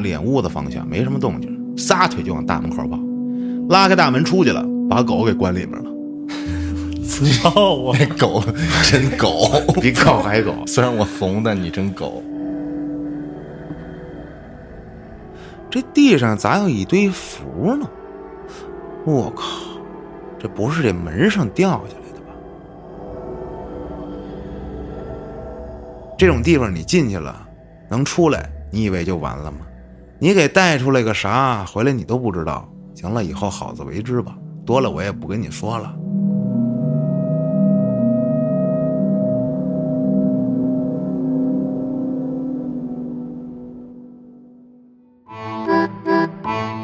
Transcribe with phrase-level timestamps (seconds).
[0.00, 2.98] 了眼屋子方向，没什么动静，撒腿就往大门口跑，
[3.68, 5.90] 拉开大门出去了，把狗给关里面了，
[7.06, 7.94] 操我！
[7.98, 8.42] 那狗
[8.82, 9.50] 真狗，
[9.80, 10.54] 比狗还狗。
[10.66, 12.22] 虽然我怂，但你真狗。
[15.70, 17.88] 这地上咋有一堆符呢？
[19.04, 19.44] 我靠，
[20.38, 22.34] 这不是这门上掉下来的吧？
[26.18, 27.46] 这种地方你进去了，
[27.88, 29.58] 能出来，你以为就完了吗？
[30.22, 32.68] 你给带出来个啥，回来你都不知道。
[32.94, 34.34] 行了，以后好自为之吧，
[34.66, 35.94] 多了我也不跟你说了。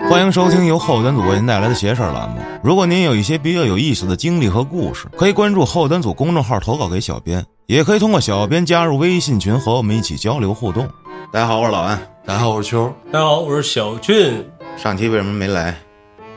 [0.09, 2.37] 欢迎收听由后端组为您带来的“邪事儿”栏目。
[2.65, 10.89] 如果您有一些比较有意思的经历和故事，可以关注后端组公众号投稿给小编，也可以通过小编加入微信群和我们一起交流互动。
[11.31, 12.16] 大家好，我是老安。
[12.27, 14.45] 大家好，我是秋大家好，我是小俊。
[14.77, 15.81] 上期为什么没来？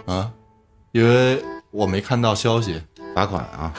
[0.05, 0.29] 啊，
[0.91, 2.79] 因为我没看到消息。
[3.15, 3.73] 罚款啊，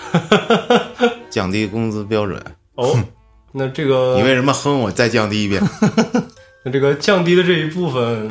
[1.31, 2.45] 降低工资标准。
[2.75, 2.99] 哦，
[3.53, 4.91] 那这个你为什么哼我？
[4.91, 5.63] 再降低一遍。
[6.65, 8.29] 那这个降低的这一部分，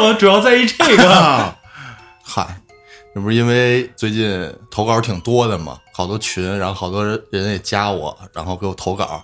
[0.00, 1.10] 我主要在意这个。
[1.10, 1.58] 啊，
[2.22, 2.46] 嗨，
[3.12, 9.20] 这不是因为最近投稿挺多的嘛，好多群，然后好多人也加我，然后给我投稿，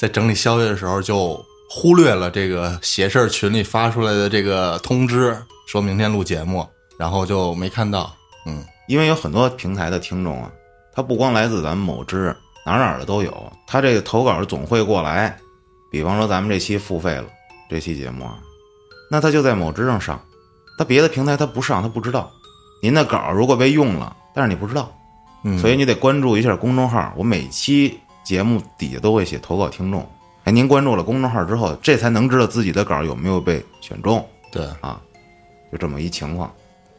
[0.00, 6.66] 在整理消息的时候就忽略了这个写事儿群里发出来的这个通知，说明天录节目，
[6.98, 8.10] 然后就没看到。
[8.46, 10.50] 嗯，因为有很多平台的听众啊，
[10.94, 13.52] 他不光来自咱们某知，哪哪儿的都有。
[13.66, 15.36] 他这个投稿总会过来，
[15.90, 17.26] 比方说咱们这期付费了，
[17.68, 18.38] 这期节目啊，
[19.10, 20.18] 那他就在某知上上，
[20.78, 22.30] 他别的平台他不上，他不知道。
[22.80, 24.90] 您的稿如果被用了，但是你不知道，
[25.44, 27.12] 嗯所以你得关注一下公众号。
[27.16, 30.08] 我每期节目底下都会写投稿听众，
[30.48, 34.98] 哎，您关注了公众号之后，这才能知道自己的稿有没有被选中对，啊，
[35.70, 36.50] 就这么一情况。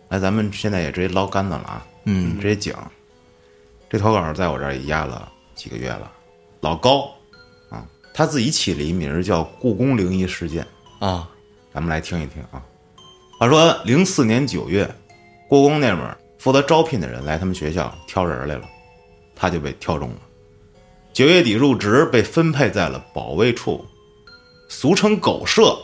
[0.10, 2.80] 哎，咱们现在也直接捞杆子了啊，嗯直接讲。
[3.90, 6.12] 这投稿在我这儿也压了几个月了，
[6.62, 7.10] 老高
[7.72, 10.64] 啊，他自己起了一名儿叫“故宫灵异事件
[11.00, 11.28] 啊，”，
[11.74, 12.64] 咱们来听一听啊。
[13.40, 14.88] 话说零四年九月，
[15.48, 18.70] 故宫那边负责招聘的人来他们学校挑人来了，
[19.36, 20.18] 他就被挑中了。
[21.12, 23.84] 九月底入职，被分配在了保卫处，
[24.70, 25.78] 俗称狗舍，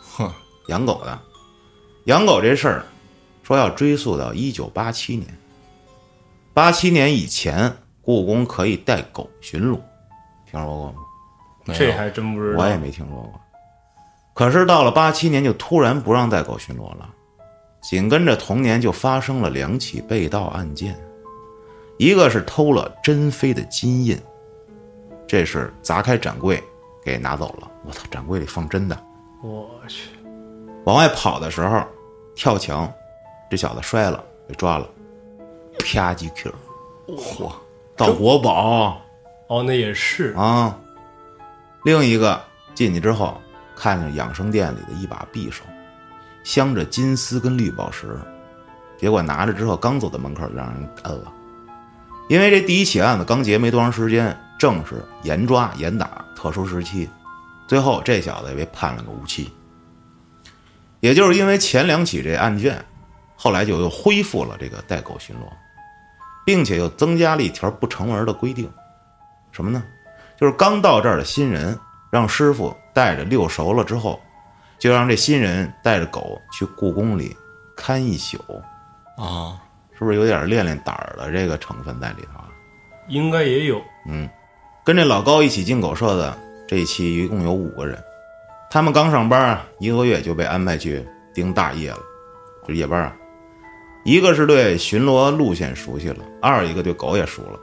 [0.00, 0.32] 哼，
[0.68, 1.18] 养狗的。
[2.06, 2.84] 养狗这事儿，
[3.42, 5.26] 说要追溯到一九八七年。
[6.52, 9.78] 八七年以前，故宫可以带狗巡逻，
[10.50, 10.94] 听说过吗？
[11.72, 12.62] 这还真不知道。
[12.62, 13.40] 我也没听说过。
[14.34, 17.08] 可是到了八七年，就突然不让带狗巡逻了。
[17.82, 20.98] 紧跟着同年就发生了两起被盗案件，
[21.98, 24.18] 一个是偷了珍妃的金印，
[25.26, 26.62] 这是砸开展柜
[27.04, 27.70] 给拿走了。
[27.84, 28.98] 我操，展柜里放真的。
[29.42, 30.10] 我去，
[30.84, 31.84] 往外跑的时候，
[32.34, 32.90] 跳墙，
[33.50, 34.88] 这小子摔了，被抓了，
[35.80, 36.52] 啪叽 Q，
[37.08, 37.52] 嚯，
[37.96, 39.00] 盗国宝
[39.48, 40.32] 哦，那也是。
[40.34, 40.78] 啊！
[41.84, 42.42] 另一个
[42.74, 43.38] 进去之后，
[43.76, 45.62] 看见养生店里的一把匕首，
[46.42, 48.18] 镶着金丝跟绿宝石，
[48.96, 51.30] 结果拿着之后，刚走到门口就让人摁了。
[52.30, 54.34] 因为这第一起案子刚结没多长时间，
[54.64, 57.06] 正是严抓严打特殊时期，
[57.68, 59.52] 最后这小子也被判了个无期。
[61.00, 62.82] 也就是因为前两起这案件，
[63.36, 65.52] 后来就又恢复了这个带狗巡逻，
[66.46, 68.72] 并且又增加了一条不成文的规定，
[69.52, 69.84] 什么呢？
[70.34, 71.78] 就是刚到这儿的新人，
[72.10, 74.18] 让师傅带着遛熟了之后，
[74.78, 77.36] 就让这新人带着狗去故宫里
[77.76, 78.38] 看一宿，
[79.18, 79.60] 啊，
[79.92, 82.48] 是不是有点练练胆儿的这个成分在里头啊？
[83.08, 83.78] 应该也有。
[84.84, 86.36] 跟这老高一起进狗舍的
[86.68, 87.98] 这一期一共有五个人，
[88.70, 91.02] 他们刚上班啊，一个月就被安排去
[91.32, 92.00] 盯大夜了，
[92.68, 93.16] 就夜班啊。
[94.04, 97.58] 一个是对巡逻路线熟悉了，二一个对狗也熟了。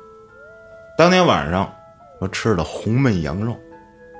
[0.97, 1.71] 当天晚上，
[2.17, 3.55] 说吃的红焖羊肉，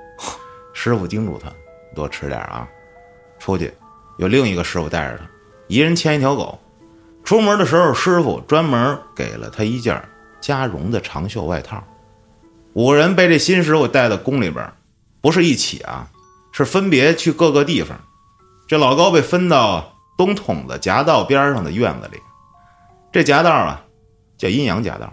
[0.72, 1.52] 师傅叮嘱他
[1.96, 2.68] 多吃点啊。
[3.40, 3.74] 出去，
[4.18, 5.24] 有另一个师傅带着他，
[5.66, 6.56] 一人牵一条狗。
[7.24, 10.00] 出门的时候，师傅专门给了他一件
[10.40, 11.82] 加绒的长袖外套。
[12.74, 14.72] 五人被这新师傅带到宫里边，
[15.20, 16.08] 不是一起啊，
[16.52, 17.98] 是分别去各个地方。
[18.66, 22.18] 这老高被分到东筒子夹道边上的院子里，
[23.12, 23.84] 这夹道啊
[24.38, 25.12] 叫阴阳夹道。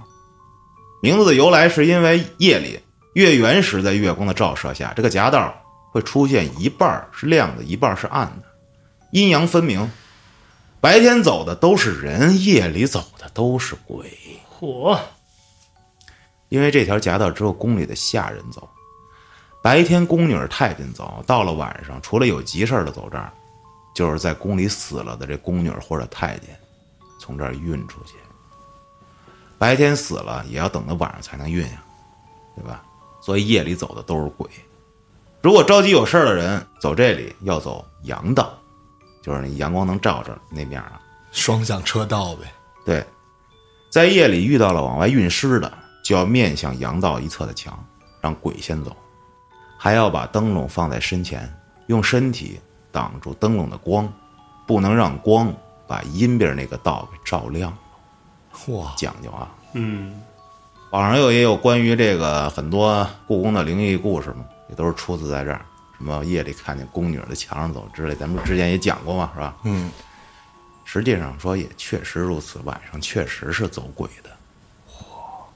[1.01, 2.79] 名字的由来是因为夜里
[3.13, 5.53] 月圆时在月光的照射下，这个夹道
[5.91, 8.47] 会出现一半是亮的，一半是暗的，
[9.11, 9.91] 阴阳分明。
[10.81, 14.09] 白天走的都是人，夜里走的都是鬼。
[14.57, 14.97] 嚯，
[16.49, 18.67] 因为这条夹道只有宫里的下人走，
[19.61, 23.31] 白天宫女太监走，到了晚上，除了有急事的走这儿，
[23.95, 26.59] 就是在宫里死了的这宫女或者太监，
[27.19, 28.15] 从这儿运出去。
[29.57, 31.83] 白天死了也要等到晚上才能运呀，
[32.55, 32.83] 对吧？
[33.21, 34.49] 所以夜里走的都是鬼。
[35.41, 38.57] 如果着急有事儿的人走这里，要走阳道，
[39.21, 41.01] 就是那阳光能照着那面啊。
[41.31, 42.51] 双向车道呗。
[42.85, 43.05] 对，
[43.89, 45.71] 在夜里遇到了往外运尸的，
[46.09, 47.85] 就要面向阳道一侧的墙，
[48.19, 48.97] 让鬼先走，
[49.77, 51.47] 还要把灯笼放在身前，
[51.85, 52.59] 用身体
[52.91, 54.11] 挡住灯笼的光，
[54.65, 55.53] 不能让光
[55.87, 57.71] 把阴边那个道给照亮。
[58.69, 59.53] 哇，讲究啊！
[59.73, 60.19] 嗯，
[60.89, 65.63] 网上又也有关于这个很多故宫的灵异故事嘛，也都是出自在这儿。
[65.95, 69.55] 什么夜里看见宫女在墙上走之类，咱们之前也讲过嘛，是吧？
[69.63, 69.91] 嗯，
[70.85, 74.28] 实际上说也确实如此，晚上确实是走鬼的。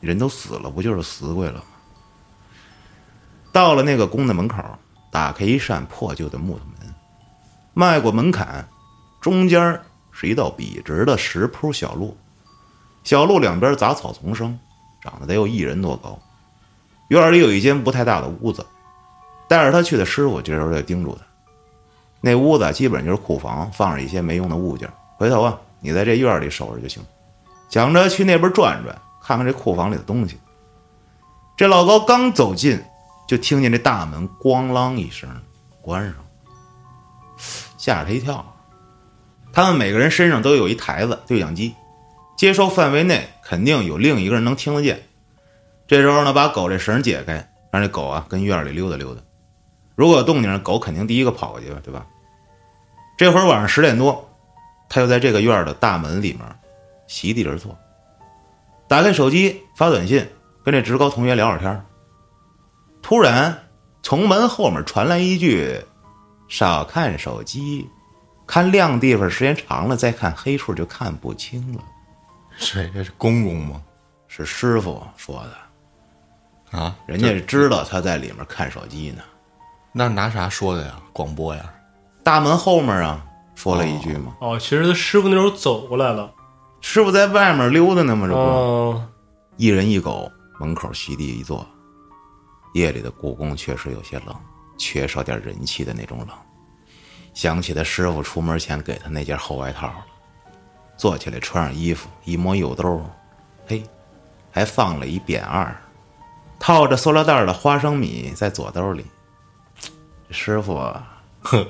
[0.04, 1.66] 人都死了，不就是死鬼了吗？
[3.54, 4.62] 到了那个宫的门口，
[5.10, 6.94] 打开一扇破旧的木头门，
[7.74, 8.68] 迈过门槛，
[9.22, 9.80] 中间
[10.12, 12.18] 是一道笔直的石铺小路，
[13.06, 14.60] 小路两边杂草丛生，
[15.02, 16.20] 长得得有一人多高。
[17.08, 18.66] 院里有一间不太大的屋子，
[19.48, 21.22] 带着他去的师傅这时候就叮嘱他。
[22.20, 24.92] 那屋子基本就是库房，放着一些没用的物件。
[25.16, 27.02] 回头啊，你在这院里守着就行。
[27.70, 30.38] 想着去那边转转，看看这库房里的东西。
[31.56, 32.84] 这老高刚走近，
[33.28, 35.30] 就听见这大门咣啷一声
[35.82, 36.16] 关上，
[37.78, 38.46] 吓了他一跳。
[39.54, 41.76] 他们每个人身上都有一台子对讲机，
[42.36, 45.04] 接收范围内肯定有另一个人能听得见。
[45.88, 49.22] 这时候呢，把狗这绳解开，让这狗啊跟院里溜达溜达。
[49.96, 52.06] 如果有动静，狗肯定第一个跑过去吧，对吧？
[53.16, 54.28] 这会儿晚上十点多，
[54.90, 56.42] 他又在这个院的大门里面
[57.06, 57.78] 席地而坐，
[58.94, 60.24] 打开手机发短信，
[60.64, 61.84] 跟这职高同学聊会儿天
[63.02, 63.58] 突然，
[64.04, 65.84] 从门后面传来一句
[66.48, 67.90] ：“少看手机，
[68.46, 71.84] 看亮地方时间长了，再看黑处就看不清了。
[72.56, 72.88] 谁？
[72.94, 73.82] 这是公公吗？”
[74.30, 75.44] 是师傅说
[76.72, 79.24] 的，啊，人家知道他在里面看手机呢。
[79.92, 80.94] 那拿啥说的呀？
[81.12, 81.68] 广播呀？
[82.22, 83.26] 大门后面啊，
[83.56, 84.36] 说了一句吗。
[84.40, 86.32] 哦，其实他师傅那时候走过来了。
[86.84, 89.08] 师傅在外面溜达呢嘛，这不，哦，
[89.56, 91.66] 一人一狗，门口席地一坐。
[92.74, 94.36] 夜里的故宫确实有些冷，
[94.78, 96.28] 缺少点人气的那种冷。
[97.34, 100.06] 想起他师傅出门前给他那件厚外套了，
[100.98, 103.02] 坐起来穿上衣服，一摸右兜，
[103.66, 103.82] 嘿，
[104.52, 105.74] 还放了一扁二，
[106.60, 109.06] 套着塑料袋的花生米在左兜里。
[110.28, 111.08] 这师傅啊，
[111.44, 111.66] 哼，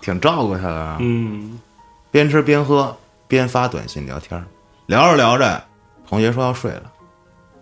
[0.00, 0.98] 挺照顾他的啊。
[1.00, 1.58] 嗯，
[2.10, 2.94] 边吃边喝
[3.28, 4.42] 边发短信聊天，
[4.86, 5.62] 聊着聊着，
[6.08, 6.90] 同学说要睡了，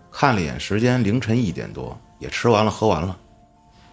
[0.09, 3.15] 看了一眼时间，凌晨一点多，也吃完了喝完了。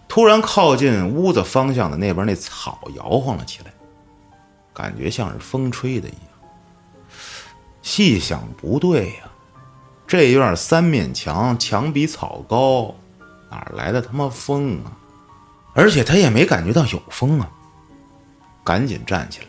[0.06, 3.72] 突然靠近屋子方向的那边那草摇晃了起来，
[4.72, 6.20] 感觉像是风吹的一样。
[7.82, 9.24] 细想不对呀、
[10.06, 12.94] 这院三面墙，墙比草高，
[13.50, 14.92] 哪来的他妈风啊？
[15.74, 17.50] 而且他也没感觉到有风啊。
[18.62, 19.48] 赶紧站起来，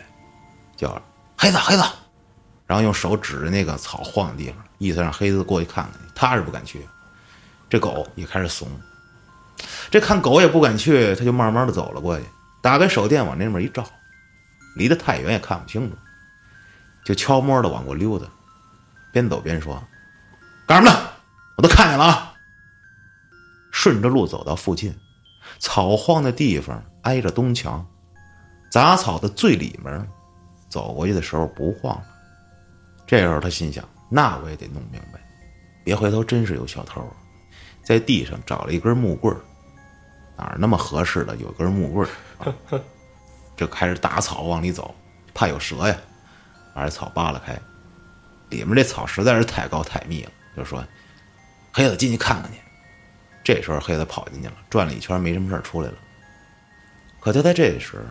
[0.75, 1.01] 叫
[1.37, 1.83] 黑子黑子，
[2.65, 5.93] 然后用手指着那个草晃的地方，意思让黑子过去看看。
[6.15, 6.87] 他是不敢去，
[7.69, 8.67] 这狗也开始怂。
[9.89, 12.25] 这看狗也不敢去，他就慢慢的走了过去，
[12.61, 13.85] 打开手电往那边一照，
[14.75, 15.97] 离得太远也看不清楚，
[17.03, 18.25] 就悄摸的往过溜达，
[19.11, 19.81] 边走边说
[20.65, 21.09] ：“干什么呢？
[21.57, 22.33] 我都看见了啊！”
[23.71, 24.93] 顺着路走到附近，
[25.59, 27.85] 草晃的地方挨着东墙。
[28.71, 30.07] 杂草的最里面，
[30.67, 32.03] 走过去的时候不晃了。
[33.05, 35.19] 这时候他心想：那我也得弄明白，
[35.83, 37.07] 别回头真是有小偷。
[37.83, 39.35] 在地上找了一根木棍，
[40.35, 42.09] 哪儿那么合适的有根木棍儿、
[42.43, 42.53] 啊，
[43.55, 44.93] 就开始打草往里走，
[45.33, 45.95] 怕有蛇呀，
[46.73, 47.55] 把这草扒拉开。
[48.49, 50.83] 里面这草实在是太高太密了，就说
[51.71, 52.57] ：“黑子进去看看去。”
[53.43, 55.95] 这时候黑子跑进去了，转了一圈没什么事儿出来了。
[57.19, 58.03] 可就在这时，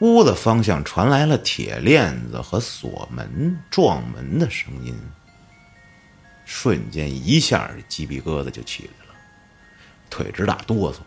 [0.00, 4.94] 屋子方向传来了铁链子和锁门撞门的声音，
[6.44, 9.14] 瞬间一下鸡皮疙瘩就起来了，
[10.10, 10.98] 腿直打哆嗦，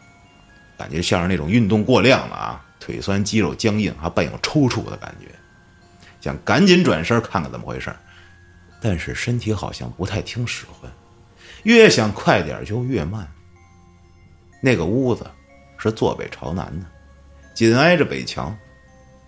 [0.76, 5.28] 感觉像是那种运动过量了啊，腿酸肌肉僵硬，还伴有抽搐的感觉，
[6.20, 7.96] 想赶紧转身看看怎么回事，
[8.82, 10.92] 但是身体好像不太听使唤，
[11.62, 13.32] 越想快点就越慢。
[14.64, 15.30] 那个屋子
[15.78, 16.88] 是坐北朝南的，
[17.54, 18.58] 紧挨着北墙。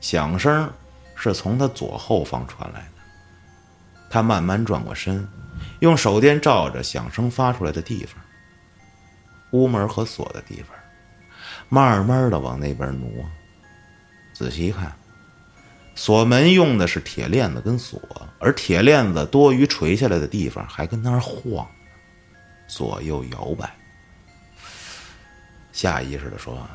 [0.01, 0.70] 响声
[1.15, 2.88] 是从他左后方传来的。
[4.10, 5.25] 他慢慢转过身，
[5.79, 8.22] 用手电照着响声发出来的地方，
[9.51, 10.75] 屋门和锁的地方，
[11.70, 13.10] 慢慢的往那边挪。
[14.34, 14.91] 仔细一看，
[15.96, 18.01] 锁门用的是铁链子跟锁，
[18.39, 21.65] 而铁链子多余垂下来的地方还跟那儿晃，
[22.67, 23.74] 左右摇摆。
[25.72, 26.67] 下意识的说：“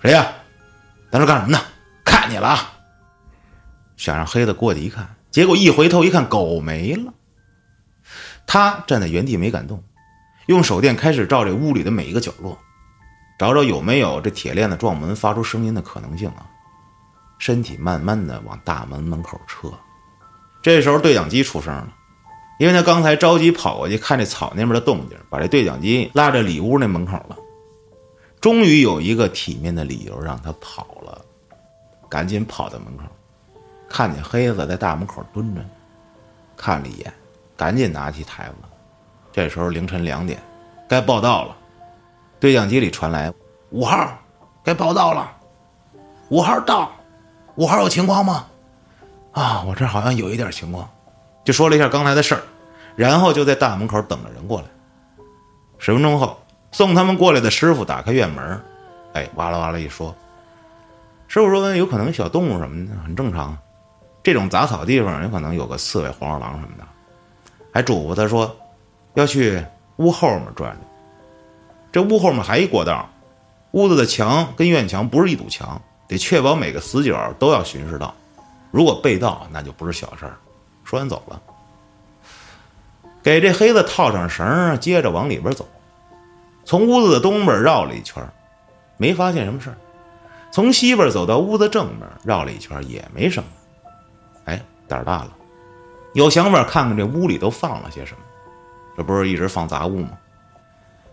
[0.00, 0.32] 谁呀？
[1.10, 1.62] 在这干什么呢？
[2.06, 2.72] 看你了啊！”
[3.98, 7.12] 想让黑子过去一看，结果一回头一看，狗没了。
[8.46, 9.82] 他站在原地没敢动，
[10.46, 12.56] 用手电开始照这屋里的每一个角落，
[13.38, 16.46] 找找有没有这铁链子撞门发出声音的可能性啊。
[17.38, 19.70] 身体慢慢的往大门门口撤。
[20.62, 21.92] 这时候对讲机出声了，
[22.58, 27.36] 因为他刚才着急跑过去看这草那边的动静，把这对讲机拉着里屋那门口了。
[28.40, 31.24] 终于有一个体面的理由让他跑了，
[32.08, 33.04] 赶紧跑到门口，
[33.88, 35.60] 看见黑子在大门口蹲着，
[36.56, 37.12] 看了一眼，
[37.56, 38.54] 赶紧拿起台子。
[39.32, 40.40] 这时候凌晨两点，
[40.88, 41.56] 该报道了。
[42.38, 43.32] 对讲机里传来
[43.70, 44.08] ：“五号，
[44.62, 45.30] 该报道了。
[46.28, 46.90] 五号到，
[47.56, 48.46] 五号有情况吗？
[49.32, 50.88] 啊，我这好像有一点情况。”
[51.44, 52.42] 就说了一下刚才的事儿，
[52.96, 54.66] 然后就在大门口等着人过来。
[55.78, 56.38] 十分钟后。
[56.72, 58.60] 送他们过来的师傅打开院门，
[59.14, 60.14] 哎，哇啦哇啦一说，
[61.28, 63.56] 师傅说有可能小动物什么的很正常，
[64.22, 66.84] 这种杂草地方有可能有个刺猬、黄鼠狼什么的，
[67.72, 68.54] 还嘱咐他说
[69.14, 69.62] 要去
[69.96, 70.78] 屋后面转转。
[71.92, 73.08] 这屋后面还一过道，
[73.72, 78.14] 屋子的墙跟院墙不是一堵墙，得确保每个死角都要巡视到，
[78.70, 80.36] 如果被盗那就不是小事儿。
[80.84, 81.40] 说完走了，
[83.22, 85.66] 给这黑子套上绳，接着往里边走。
[86.64, 88.22] 从屋子的东边绕了一圈，
[88.96, 89.76] 没发现什么事儿。
[90.56, 93.48] 从西边走到屋子正面，绕了一圈也没什么。
[94.46, 94.58] 哎，
[94.88, 95.30] 胆儿大了，
[96.14, 98.20] 有想法看看这屋里都放了些什么。
[98.96, 100.12] 这不是一直放杂物吗？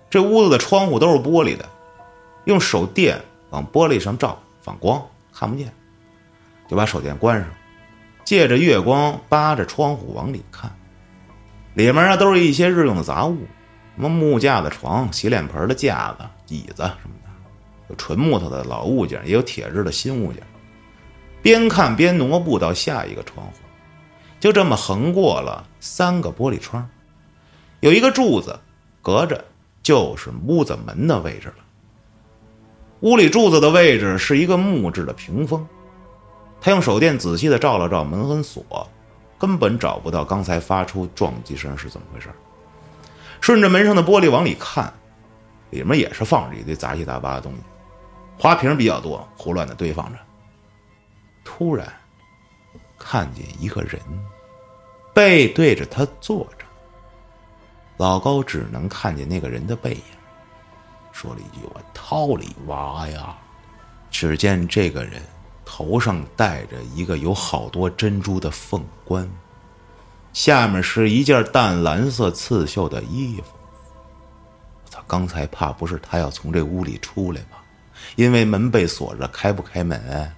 [0.09, 1.67] 这屋子的窗户都是玻璃的，
[2.45, 5.69] 用手电往玻璃上照，反光看不见，
[6.69, 7.49] 就把手电关上，
[8.23, 10.73] 借着月光扒着窗户往里看，
[11.73, 13.39] 里面啊都是一些日用的杂物。
[13.97, 17.22] 什么木架的床、洗脸盆的架子、椅子什么的，
[17.89, 20.41] 有纯木头的老物件，也有铁制的新物件。
[21.41, 23.53] 边看边挪步到下一个窗户，
[24.39, 26.89] 就这么横过了三个玻璃窗，
[27.81, 28.57] 有一个柱子
[29.01, 29.43] 隔着，
[29.81, 31.55] 就是屋子门的位置了。
[33.01, 35.67] 屋里柱子的位置是一个木质的屏风，
[36.61, 38.89] 他用手电仔细的照了照门和锁，
[39.37, 42.29] 根本找不到刚才发出撞击声是怎么回事。
[43.41, 44.93] 顺着门上的玻璃往里看，
[45.71, 47.59] 里面也是放着一堆杂七杂八的东西，
[48.37, 50.19] 花瓶比较多，胡乱的堆放着。
[51.43, 51.91] 突然，
[52.97, 54.01] 看见一个人
[55.13, 56.65] 背对着他坐着，
[57.97, 60.01] 老高只能看见那个人的背影，
[61.11, 63.37] 说了一句：“我操你娃呀！”
[64.09, 65.21] 只见这个人
[65.65, 69.29] 头上戴着一个有好多珍珠的凤冠。
[70.33, 73.53] 下面是一件淡蓝色刺绣的衣服。
[74.85, 75.03] 我操！
[75.07, 77.62] 刚才怕不是他要从这屋里出来吧？
[78.15, 80.31] 因为门被锁着，开不开门？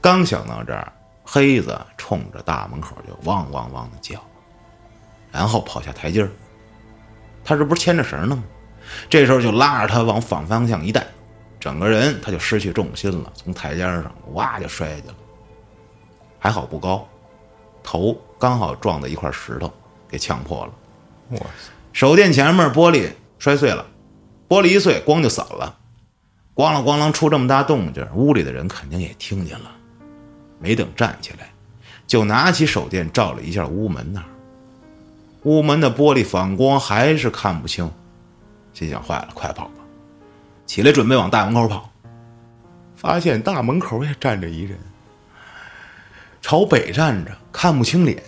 [0.00, 0.92] 刚想到这儿，
[1.24, 4.20] 黑子冲着大门口就汪汪汪的叫，
[5.30, 6.30] 然后跑下台阶儿。
[7.44, 8.42] 他这不是牵着绳呢吗？
[9.08, 11.06] 这时候就拉着他往反方向一带，
[11.58, 15.14] 整个人他就失去重心了，从台阶上哇就摔下去了。
[16.38, 17.08] 还好不高。
[17.84, 19.72] 头刚好撞到一块石头，
[20.08, 20.72] 给呛破了。
[21.30, 21.72] 哇塞！
[21.92, 23.86] 手电前面玻璃摔碎了，
[24.48, 25.78] 玻璃一碎，光就散了。
[26.54, 29.70] 咣啷咣啷出这么大动静，屋里的人肯定也听见了。
[30.58, 31.50] 没等站起来，
[32.06, 34.26] 就拿起手电照了一下屋门那儿。
[35.44, 37.90] 屋门的玻璃反光，还是看不清。
[38.74, 39.74] 心想：坏了，快跑吧！
[40.66, 41.90] 起来准备往大门口跑，
[42.94, 44.78] 发现大门口也站着一人。
[46.40, 48.22] 朝北站着，看不清脸，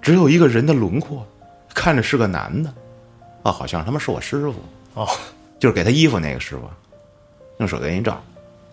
[0.00, 1.26] 只有一个人的轮廓，
[1.74, 2.72] 看着是个男的，
[3.42, 4.54] 啊，好像他妈是我师傅
[4.94, 5.08] 哦，
[5.58, 6.62] 就是给他衣服那个师傅，
[7.58, 8.22] 用手电一照，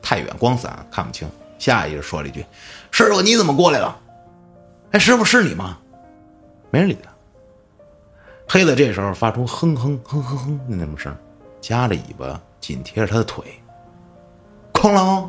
[0.01, 2.45] 太远光散看不清，下意识说了一句
[2.91, 3.97] ：“师傅你怎么过来了？”
[4.91, 5.77] 哎，师傅是你吗？
[6.69, 7.09] 没人理他。
[8.47, 11.15] 黑子这时候发出哼哼哼哼哼的那种声，
[11.61, 13.43] 夹着尾巴紧贴着他的腿，
[14.73, 15.27] 哐啷，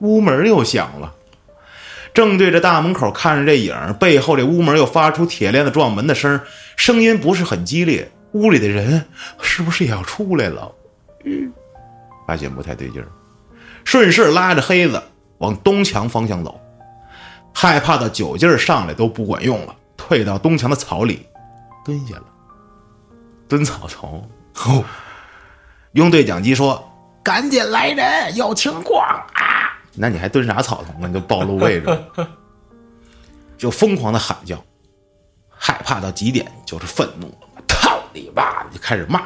[0.00, 1.12] 屋门又响了。
[2.14, 6.38] 正对着大门口看着这影背后这屋门又发出铁链子撞门的声
[6.76, 8.10] 声音不是很激烈。
[8.32, 9.04] 屋里的人
[9.40, 10.70] 是不是也要出来了？
[11.24, 11.52] 嗯，
[12.32, 13.08] 发现不太对劲儿，
[13.84, 15.02] 顺势拉着黑子
[15.36, 16.58] 往东墙方向走。
[17.52, 21.26] 害怕的酒劲儿上来都不管用了，退到东墙的草里
[21.84, 22.24] 蹲下了，
[23.46, 24.26] 蹲草丛。
[25.92, 26.82] 用对讲机说
[27.22, 29.76] ：“赶紧来人，有情况啊！
[29.94, 31.06] 那你还蹲啥草丛啊？
[31.06, 32.04] 你就暴露位置，
[33.58, 34.56] 就疯狂的喊叫，
[35.50, 37.26] 害怕到极点，就是愤怒。
[37.54, 38.64] 我操你妈！
[38.70, 39.20] 就开始骂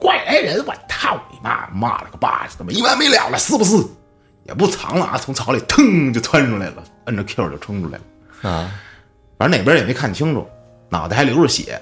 [0.00, 1.68] 怪来人，我操你妈！
[1.68, 3.38] 骂了个巴，怎么没完没了了？
[3.38, 3.76] 是不是？
[4.44, 8.50] 也不藏了啊，从草里腾就窜出来了，摁着 Q 就冲出来了。
[8.50, 8.72] 啊，
[9.38, 10.48] 反正哪边也没看清楚，
[10.88, 11.80] 脑袋还流着血，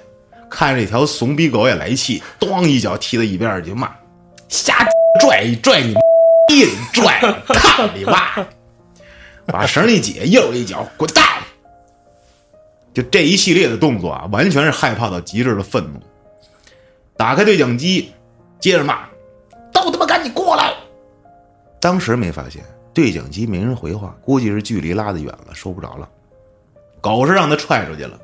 [0.49, 3.89] 看着一条怂逼狗也来气，咣一脚踢到一边儿就骂
[4.49, 4.85] ：“瞎
[5.21, 5.93] 拽一拽你
[6.47, 8.45] 逼你拽，操你妈！”
[9.47, 11.23] 把绳一解，又一脚滚蛋！
[12.93, 15.99] 就这一系列的动作啊，完全是害怕到极致的愤怒。
[17.19, 18.13] 打开对讲机，
[18.61, 19.05] 接着骂
[19.73, 20.73] ：“都他妈赶紧过来！”
[21.81, 26.07] 当时没发现对讲机没人回话，估计是距离拉得远了，收不着了。
[27.01, 28.17] 狗是让他踹出去了，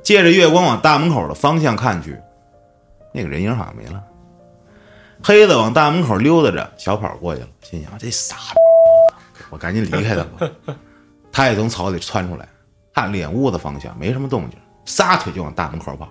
[0.00, 2.16] 借着月光往大门口的方向看去，
[3.12, 4.00] 那个人影好像没了。
[5.24, 8.36] 黑子往大门口溜达着，小跑过去了，心想这傻
[9.34, 10.48] 逼，我赶紧离开他吧。
[11.32, 12.48] 他也从草里窜出来，
[12.94, 16.08] 看了眼屋子方向，没什么动静，撒腿就往大门口跑，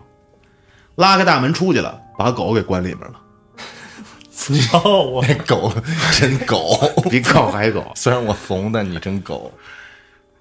[0.95, 3.21] 拉开大门出去了，把狗给关里面了，
[4.31, 5.23] 操我！
[5.27, 5.71] 那狗
[6.13, 6.77] 真狗，
[7.09, 7.85] 比狗还狗。
[7.95, 9.51] 虽然我怂，但你真狗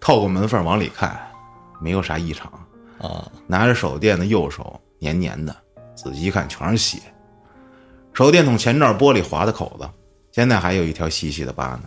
[0.00, 1.18] 透过门缝往里看，
[1.80, 2.50] 没有啥异常。
[3.00, 3.30] 啊！
[3.46, 5.54] 拿着手电的右手黏黏的，
[5.94, 6.98] 仔细一看全是血。
[8.14, 9.86] 手电筒前罩玻璃划的口子，
[10.32, 11.82] 现在还有一条细细的疤呢。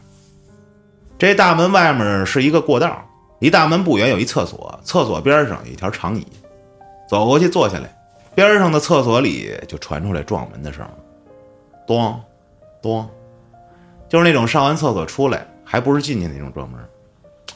[1.17, 3.03] 这大门外面是一个过道，
[3.39, 6.27] 离大门不远有一厕所，厕所边上有一条长椅。
[7.09, 7.96] 走过去坐下来，
[8.45, 10.87] 边上的厕所里就传出来撞门的声
[11.87, 12.21] 咚，
[12.83, 13.09] 咚，
[14.07, 16.79] 就是那种上完厕所出来还不是进去那种撞门。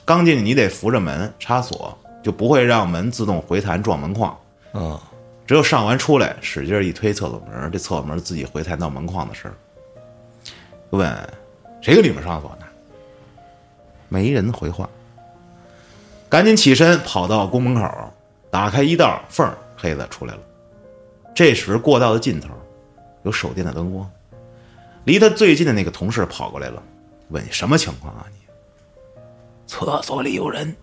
[0.03, 4.35] 刚进去你得扶着门插锁，就不会让门自动回弹撞门框。
[4.73, 4.99] 嗯，
[5.45, 9.53] 只有上完出来，使劲一推厕所门，这厕所门自己回弹到门框的声儿。
[10.89, 11.29] 问
[11.79, 12.65] 谁搁里面上厕所呢？
[14.09, 14.89] 没人回话。
[16.27, 17.87] 赶紧起身跑到宫门口，
[18.49, 20.39] 打开一道缝，黑子出来了。
[21.33, 22.49] 这时过道的尽头
[23.23, 24.09] 有手电的灯光，
[25.05, 26.81] 离他最近的那个同事跑过来了，
[27.29, 28.37] 问什么情况啊你？
[29.65, 30.75] 厕所里有人。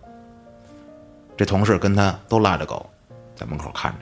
[1.37, 2.89] 这同事跟他都拉着狗，
[3.35, 3.99] 在门口看着。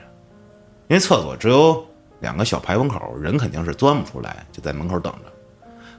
[0.88, 1.86] 因为厕所只有
[2.20, 5.30] 两个小排风口，人肯定是钻不出来，就在门口等着。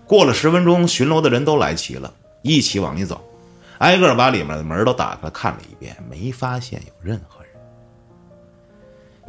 [0.06, 3.22] 过了十分钟，巡逻的人都来齐了，一起往里走，
[3.78, 7.39] 挨个把里面的门都打开看了一遍，没发现有任何人。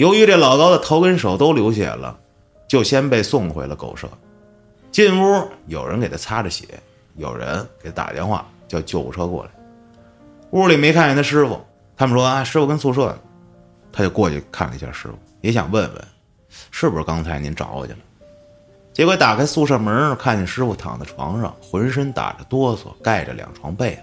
[0.01, 2.19] 由于这老高的头跟手都流血了，
[2.67, 4.09] 就先被送回了狗舍。
[4.91, 6.67] 进屋，有人给他擦着血，
[7.17, 9.51] 有人给他打电话叫救护车过来。
[10.53, 11.61] 屋里没看见他师傅，
[11.99, 13.19] 他们说啊，师傅跟宿舍呢。
[13.93, 16.05] 他就过去看了一下师傅，也想问问，
[16.71, 17.99] 是不是刚才您找我去了？
[18.95, 24.03] 结果打开宿舍门，看见师傅躺在床上，浑身打着哆嗦，盖着两床被子，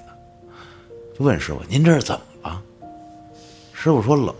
[1.17, 2.62] 就问师傅：“您这是怎么了？”
[3.73, 4.31] 师傅说：“冷。”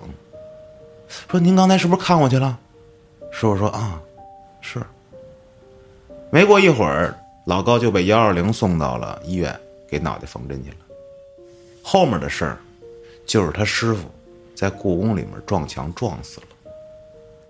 [1.30, 2.58] 说：“您刚才是不是看过去了？”
[3.32, 4.02] 师傅说：“啊，
[4.62, 4.82] 是。”
[6.30, 10.78] 没过一会儿，老高就被幺二零送到了医院，给脑袋缝针去了。
[11.82, 12.58] 后面的事儿，
[13.26, 14.10] 就是他师傅
[14.54, 16.48] 在故宫里面撞墙撞死了。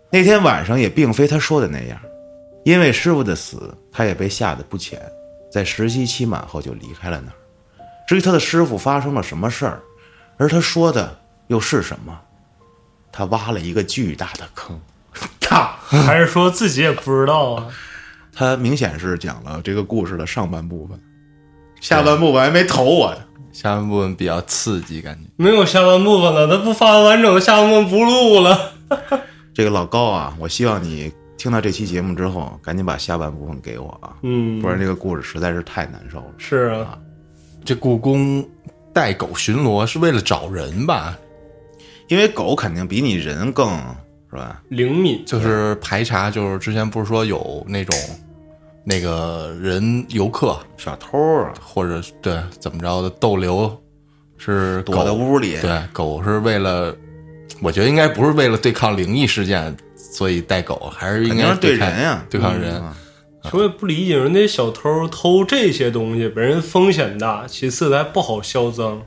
[0.09, 1.99] 那天晚上也并非他说的那样，
[2.63, 5.01] 因为师傅的死，他也被吓得不浅，
[5.51, 7.35] 在实习期满后就离开了那儿。
[8.07, 9.81] 至于他的师傅发生了什么事儿，
[10.37, 11.17] 而他说的
[11.47, 12.21] 又是什么，
[13.17, 14.79] 他挖了一个巨大的坑。
[15.39, 17.65] 他 还是说自己也不知道啊？
[18.31, 20.99] 他明显是讲了这个故事的上半部分，
[21.81, 23.21] 下半部分还没投我呢。
[23.51, 28.73] 下半部分比较刺激，感觉没有下半部分了，他不发完整的下半部分不录了。
[29.51, 36.33] 这个老高啊，我希望你听到这期节目之后，赶紧把下半部分给我啊，嗯不然这个故事实在是太难受了。
[36.37, 36.95] 是啊，
[37.65, 38.47] 这故宫
[38.93, 41.17] 带狗巡逻是为了找人吧？
[42.07, 43.69] 因为狗肯定比你人更
[44.29, 44.61] 是吧？
[44.69, 45.23] 灵敏。
[45.25, 47.97] 就是排查，就是之前不是说有那种
[48.83, 53.75] 那个人游客小偷啊，或者对怎么着的逗留
[54.37, 56.95] 是躲在屋里，对狗是为了，
[57.61, 62.75] 我觉得应该不是为了对抗灵异事件，所以带狗，还是应该是对抗人呀，对抗人。
[62.75, 62.93] 嗯。
[63.53, 69.01] 我也不理解，人家小偷偷这些东西，本身风险大，其次还不好销赃。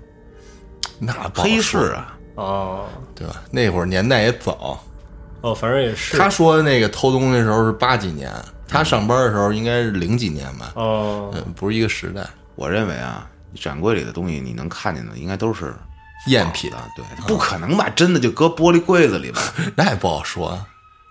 [0.98, 2.86] 那不好黑说市啊，啊。
[3.14, 3.42] 对吧？
[3.50, 4.82] 那会儿年代也早，
[5.42, 8.32] 哦，反正也是他说的那个偷东西的时候是八几年，
[8.66, 10.72] 他上班的时候应该是零几年吧？
[10.74, 12.26] 哦，嗯，不是一个时代。
[12.54, 15.74] 我认为啊，展柜里的东西你能看见的，应该都是
[16.28, 19.40] 赝品啊，对，不可能把真的就搁玻璃柜子里吧？
[19.76, 20.58] 那也不好说。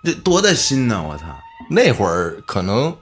[0.02, 1.02] 这多大心呢！
[1.02, 1.24] 我操！
[1.68, 2.96] 那会儿可能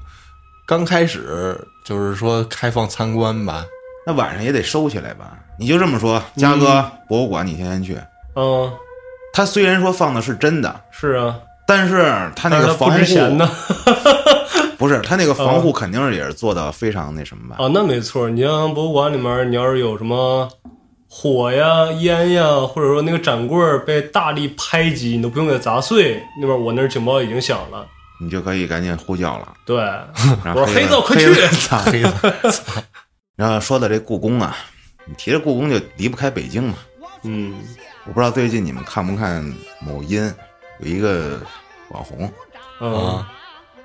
[0.67, 3.65] 刚开始就是说开放参观吧，
[4.09, 5.37] 那晚上也得收起来吧？
[5.59, 7.95] 你就这么说，嘉哥博物馆你天天去，
[8.37, 8.73] 嗯，
[9.35, 12.99] 他虽然说放的是真的，是啊，但是他那个防护。
[14.79, 17.63] 不是他那个防护肯定是也是做的非常那什么吧？
[17.63, 18.31] 啊，那没错。
[18.31, 20.49] 你像博物馆里面，你要是有什么
[21.07, 27.85] 火呀、烟呀，或者说那个展柜被大力拍击，你都不用给它砸碎，那边我那儿警报已经响了。
[28.21, 29.53] 你就可以赶紧呼叫了。
[29.67, 29.77] 对，
[30.55, 32.63] 我说黑子快黑去子操黑子
[33.39, 34.57] 然后说到这故宫啊，
[35.05, 36.75] 你提着故宫就离不开北京嘛。
[37.23, 37.55] 嗯，
[38.05, 39.45] 我不知道最近你们看不看
[39.81, 40.21] 某音
[40.81, 41.41] 有一个
[41.91, 42.29] 网红
[42.81, 43.33] 嗯，啊，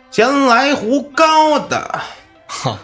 [0.09, 2.01] 先来壶高的，
[2.47, 2.79] 哈，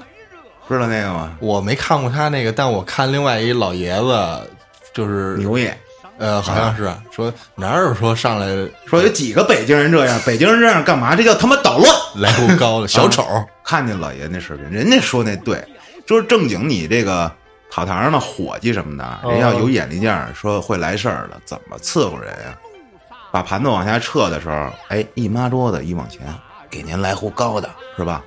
[0.68, 1.36] 知道那个吗？
[1.40, 4.52] 我没看过他那个，但我看另外一老爷子，
[4.94, 5.76] 就是牛爷
[6.20, 8.46] 呃，好像是说哪有说上来
[8.86, 11.16] 说有几个北京人这样， 北京人这样干嘛？
[11.16, 11.92] 这叫他妈捣乱。
[12.18, 13.26] 来壶高的小丑，
[13.64, 15.64] 看见老爷那视频，人家说那对，
[16.10, 17.32] 就是正经你这个
[17.70, 19.30] 跑堂上的伙计什么的，哦。
[19.30, 22.58] 人要有眼力劲儿，说会来事儿的，怎么伺候人呀？
[23.32, 26.22] 把盘子往下撤的时候，哎，一抹桌子一往前，
[26.68, 28.24] 给您来壶高的，是吧？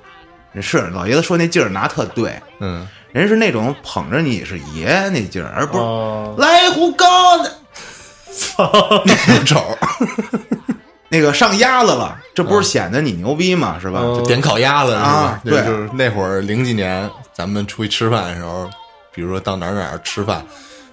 [0.61, 7.51] 是老爷子说那劲儿拿特对，嗯，人是那种捧着你是爷那劲儿，而不是、哦，来壶高的
[8.31, 9.59] 操，那丑
[11.13, 13.77] 那个上鸭子了，这不是显得你牛逼吗？
[13.79, 13.99] 是吧？
[14.01, 15.39] 嗯点烤鸭子啊？
[15.45, 18.67] 对就是那会儿零几年，咱们出去吃饭的时候，
[19.13, 20.43] 比如说到哪儿哪儿吃饭，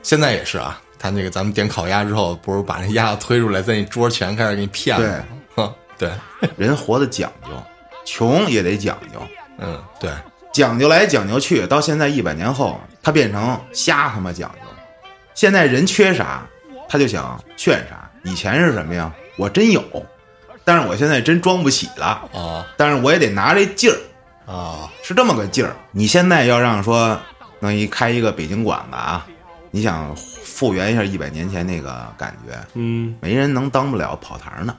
[0.03, 0.79] 现在也是啊。
[0.99, 5.25] 他那个咱们点烤鸭之后，不是把那鸭子推出来，在你桌前开始给你骗吗？
[5.57, 6.11] 哼，对，
[6.59, 7.51] 人活得讲究，
[8.05, 9.19] 穷也得讲究。
[9.57, 10.11] 嗯，对，
[10.53, 14.69] 讲究来讲究去，到现在一百年后，他变成瞎他妈讲究。
[15.33, 16.47] 现在人缺啥，
[16.87, 18.11] 他就想炫啥。
[18.23, 19.11] 以前是什么呀？
[19.41, 19.83] 我真有，
[20.67, 22.29] 但是我现在真装不起了。
[22.35, 25.75] 啊但是我也得拿这劲儿，啊，是这么个劲儿。
[25.93, 27.19] 你现在要让说
[27.59, 29.27] 弄一开一个北京馆子啊，
[29.71, 34.77] 你想复原一下一百年前那个感觉，嗯，没人能当不了跑堂的。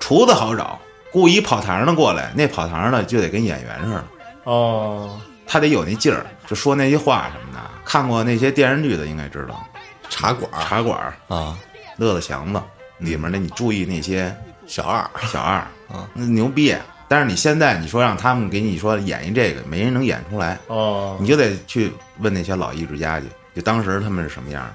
[0.00, 0.78] 厨子好找，
[1.12, 4.04] 雇一跑堂的过来，那跑堂的就得跟演员似的。
[4.44, 7.60] 哦，他得有那劲儿，就说那些话什么的。
[7.84, 9.62] 看过那些电视剧的应该知道，
[10.08, 11.58] 茶馆儿茶馆儿、啊，
[11.98, 12.62] 乐乐祥子
[12.98, 14.34] 里面的，你注意那些
[14.66, 15.56] 小二小二，
[15.88, 16.74] 啊那牛逼。
[17.10, 24.72] 但是你现在你说让他们给你说演一这个，没人能演出来，哦，你就得去问那些老艺术家去，就当时他们是什么样的。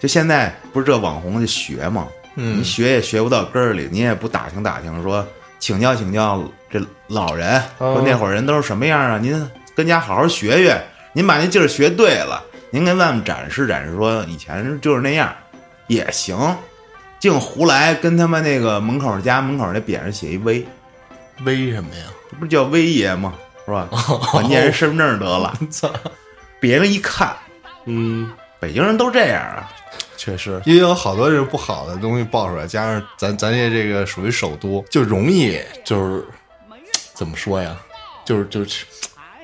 [0.00, 2.08] 就现在不是这网红就学吗？
[2.36, 5.26] 嗯你学也学不到根儿里，你也不打听打听，说
[5.58, 9.18] 请教请教这老人，哦说那会儿人都是什么样啊？
[9.18, 10.80] 您跟家好好学学，
[11.12, 15.34] 您把那劲儿学对了，您跟外面展示展示，说以前就是那样，
[15.88, 16.38] 也行。
[17.18, 20.66] 净胡来，跟他们那个门口家门口那匾上写一威，
[21.44, 22.04] 威什么呀？
[22.30, 23.34] 这不是叫威爷吗？
[23.64, 23.88] 是吧？
[24.34, 25.90] 我念人身份证得了，操，
[26.60, 27.36] 别人一看，
[27.86, 29.70] 嗯，北京人都这样啊。
[30.16, 36.24] 确实，因为有好多这不好的东西爆出来，加上咱咱这这个属于首都，就容易就是
[37.14, 37.76] 怎么说呀？
[38.24, 38.84] 就是就是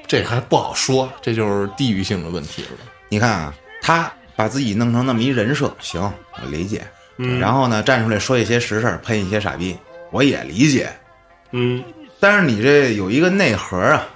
[0.06, 2.70] 这还不好说，这就是地域性的问题了。
[3.08, 6.00] 你看啊，他把自己弄成那么一人设，行，
[6.42, 6.84] 我理解。
[7.16, 9.76] 嗯然后呢，站出来说一些实事儿，喷一些傻逼，
[10.10, 10.88] 我也理解。
[11.52, 11.82] 嗯，
[12.18, 14.06] 但是你这有一个内核啊，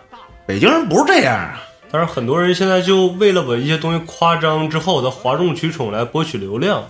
[0.47, 1.63] 北京人不是这样啊。
[1.91, 6.85] 但是很多人现在就为了把一些东西夸张之后，他哗众取宠来博取流量。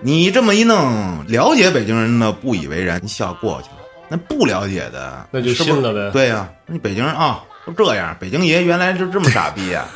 [0.00, 3.76] 你这么一弄，了解北京人的不以为然，一笑过去了。
[4.08, 8.16] 那不了解的，那就信了呗对呀、你北京人啊，都这样。
[8.20, 9.86] 北京爷原来就这么傻逼呀、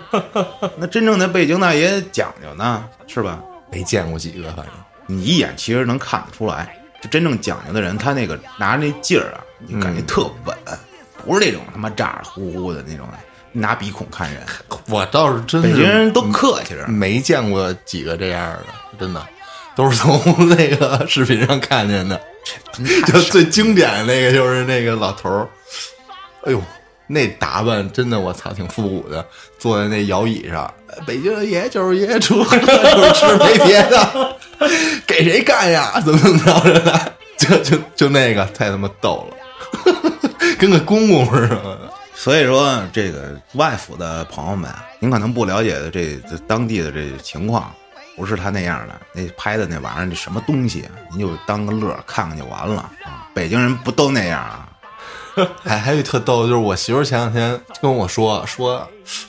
[0.78, 3.42] 那真正的北京大爷讲究呢，是吧？
[3.70, 4.74] 没见过几个，反正。
[5.06, 10.56] 你一眼其实能看得出来，就真正讲究的人，他那个拿着那劲儿啊，你感觉特稳，
[11.24, 13.08] 不是那种他妈咋咋呼呼的那种，
[13.52, 14.42] 拿鼻孔看人。
[14.86, 18.66] 我倒是真北京人都客气着，没见过几个这样的，
[18.98, 19.26] 真的。
[19.76, 22.20] 都是从那个视频上看见的。
[23.06, 25.48] 就最经典的那个就是那个老头儿，
[26.44, 26.62] 哎呦，
[27.12, 29.26] 那打扮真的我操，挺复古的，
[29.58, 30.72] 坐在那摇椅上，
[31.04, 34.36] 北京爷就是爷，出就是吃，没别的，
[35.04, 36.00] 给谁干呀？
[36.04, 37.12] 怎么怎么着的？
[37.36, 39.36] 就就就那个太他妈逗了，
[40.56, 41.80] 跟个公公似的。
[42.14, 44.70] 所以说这个外府的朋友们，
[45.00, 47.74] 您可能不了解这这当地的这情况，
[48.14, 53.26] 不是他那样的，那拍的那玩意儿，那什么东西，您就当个乐看看就完了啊。
[53.34, 54.68] 北京人不都那样啊？
[55.62, 58.86] 还还有特逗，就是我媳妇前两天跟我说说，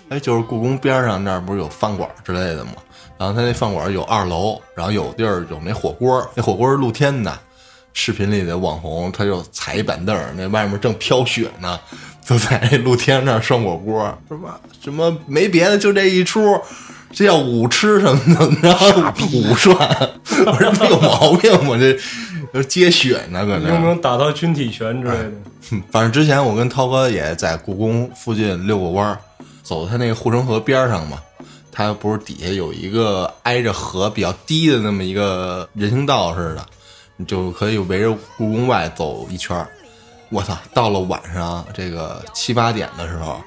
[0.09, 2.71] 哎，就是故宫边上那儿不是有饭馆之类的吗？
[3.17, 7.37] 然后他那饭馆有二楼，然后有地儿有那火锅，那火锅是露天的。
[7.93, 11.77] 视频里的网红他就踩一板凳儿，那外面正飘雪呢，
[12.25, 14.57] 就在露天那儿涮火锅，是吧？
[14.81, 16.57] 什么没别的，就这一出，
[17.11, 18.87] 这叫武吃什么的，然后
[19.33, 19.75] 武涮，
[20.47, 21.77] 我说没有毛病吗？
[21.77, 21.99] 这
[22.53, 23.79] 这接血呢，搁能不这。
[23.79, 25.31] 能打到军体拳之类的？
[25.89, 29.17] 反正之前我跟涛哥也在故宫附近遛过弯儿，
[29.63, 31.21] 走他那个护城河边上嘛，
[31.71, 36.65] 他不是底下有一个挨着河比较低的那么一个人行道似的，
[37.15, 39.67] 你就可以围着故宫外走一圈儿。
[40.29, 43.41] 我操，到了晚上这个七八点的时候，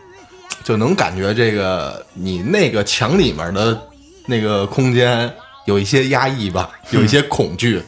[0.62, 3.78] 就能感觉这个你那个墙里面的
[4.26, 5.30] 那个空间
[5.66, 7.82] 有一些压抑吧，有一些恐惧，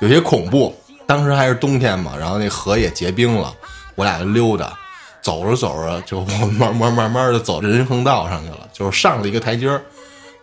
[0.00, 0.74] 有些恐怖。
[1.06, 3.52] 当时还是冬天嘛，然后那河也结冰了，
[3.96, 4.78] 我俩就溜达，
[5.20, 6.24] 走着走着就
[6.56, 9.68] 慢慢慢慢的走人行道上去了，就是上了一个台阶。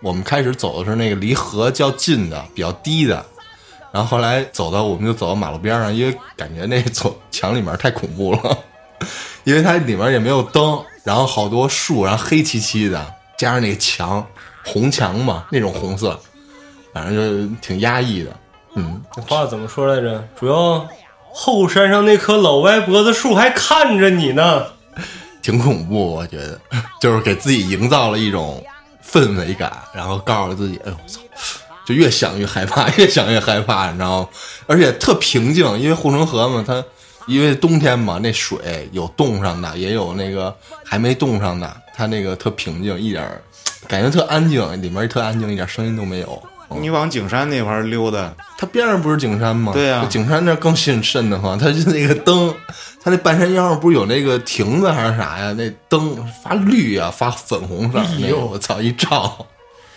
[0.01, 3.25] 我们开始走的是那个离河较近的、比较低的，
[3.93, 8.57] 然后后来走到我们就走到马路边上，因为感觉那走墙里面太恐怖了，
[9.45, 14.27] 因为它里面也没有灯，然后好多树，然后黑漆漆的，加上那个墙
[14.65, 16.19] 红墙嘛，那种红色，
[16.93, 18.37] 反正就挺压抑的。
[18.77, 20.23] 嗯，这话怎么说来着？
[20.39, 20.87] 主要
[21.33, 24.63] 后山上那棵老歪脖子树还看着你呢。
[25.41, 26.59] 挺恐怖，我觉得，
[27.01, 28.63] 就是给自己营造了一种
[29.03, 31.21] 氛围感，然后告诉自己，哎呦我操，
[31.87, 34.29] 就越想越害怕，越想越害怕，你知道吗？
[34.67, 36.83] 而且特平静，因为护城河嘛，它
[37.27, 43.27] 因为冬天嘛，那水有冻上的，也有那个还没冻上的，它那个特平静，一点
[43.87, 46.43] 感觉特安静，里面特安静，一点声音都没有。
[46.69, 49.71] 你往景山那块儿溜达，它边上不是景山吗？
[49.73, 52.53] 对呀景山那更瘆瘆得慌，它就那个灯，
[53.03, 55.53] 它那半山腰上不是有那个亭子还是啥呀？
[55.53, 59.45] 那灯发绿啊，发粉红色， 哎呦我操一照，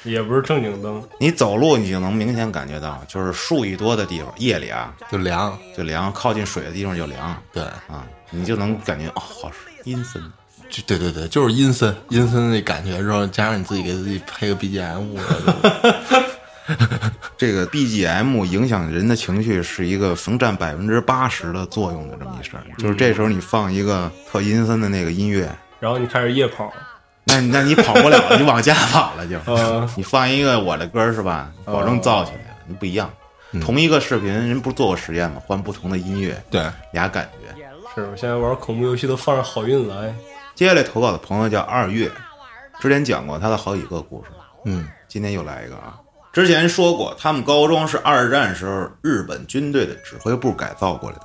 [0.05, 5.57] 也不是正经灯，你走路你就能明显感觉到，就是树一多的地方，夜里啊就凉。
[5.77, 9.51] 就凉，靠近水的地方就凉对，啊，你就能感觉哦，好
[9.85, 10.23] 阴森。
[10.71, 15.19] 就对对对，就是阴森阴森那感觉，之后加上你自己给自己配个 BGM，就
[17.37, 26.73] 这个 BGM 影响人的情绪是一个能占百分之八十的作用的这么一事儿，就是这时候你放一个特阴森的那个音乐，然后你开始夜跑，
[27.25, 29.39] 那那你跑不了， 你往家跑了就。
[29.47, 31.51] 呃， 你放一个我的歌儿是吧？
[31.65, 33.11] 保证燥起来了，你不一样。
[33.61, 35.43] 同一个视频，人不是做过实验吗？
[35.45, 37.53] 换不同的音乐，对，俩感觉。
[37.93, 40.15] 是我现在玩恐怖游戏都放上好运来，
[40.55, 42.09] 接下来投稿的朋友叫二月，
[42.81, 44.31] 之前讲过他的好几个故事，
[44.67, 45.99] 嗯，今天又来一个啊。
[46.33, 51.23] 之前说过，他们高中是二战时候日本军队的指挥部改造过来的，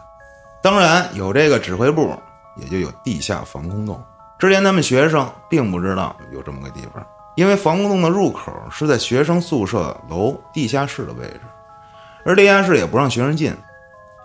[0.63, 2.17] 当然有这个指挥部，
[2.57, 4.03] 也就有地下防空洞。
[4.39, 11.41] 之前他们学生并不知道有这么个地方，因为防空洞的入口是在学生宿舍楼地下室的位置，
[12.25, 13.55] 而地下室也不让学生进，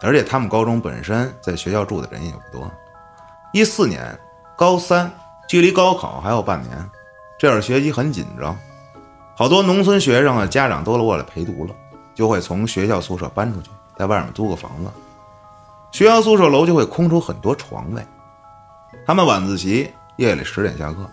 [0.00, 2.70] 而且他们高中本身在学校住的人也不多。
[3.52, 4.18] 一四年
[4.56, 5.12] 高三，
[5.46, 6.90] 距离高考还有半年，
[7.38, 8.56] 这会儿学习很紧张。
[9.40, 11.74] 好多农村学生啊，家长都过来陪读了，
[12.14, 14.90] 就会从学校宿舍搬出去，在外面租个房子。
[15.92, 18.06] 学校宿舍楼就会空出很多床位。
[19.06, 21.08] 他们晚自习夜里十点下课，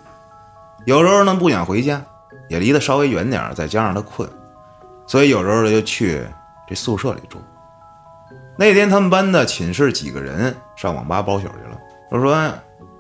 [0.84, 2.02] 有时候呢不想回家，
[2.50, 4.30] 也离得稍微远点儿，再加上他困，
[5.06, 6.22] 所以有时候就去
[6.68, 7.38] 这宿舍里住。
[8.58, 11.80] 那天他们班的寝室几个人上网吧包宿去了，
[12.12, 12.54] 就说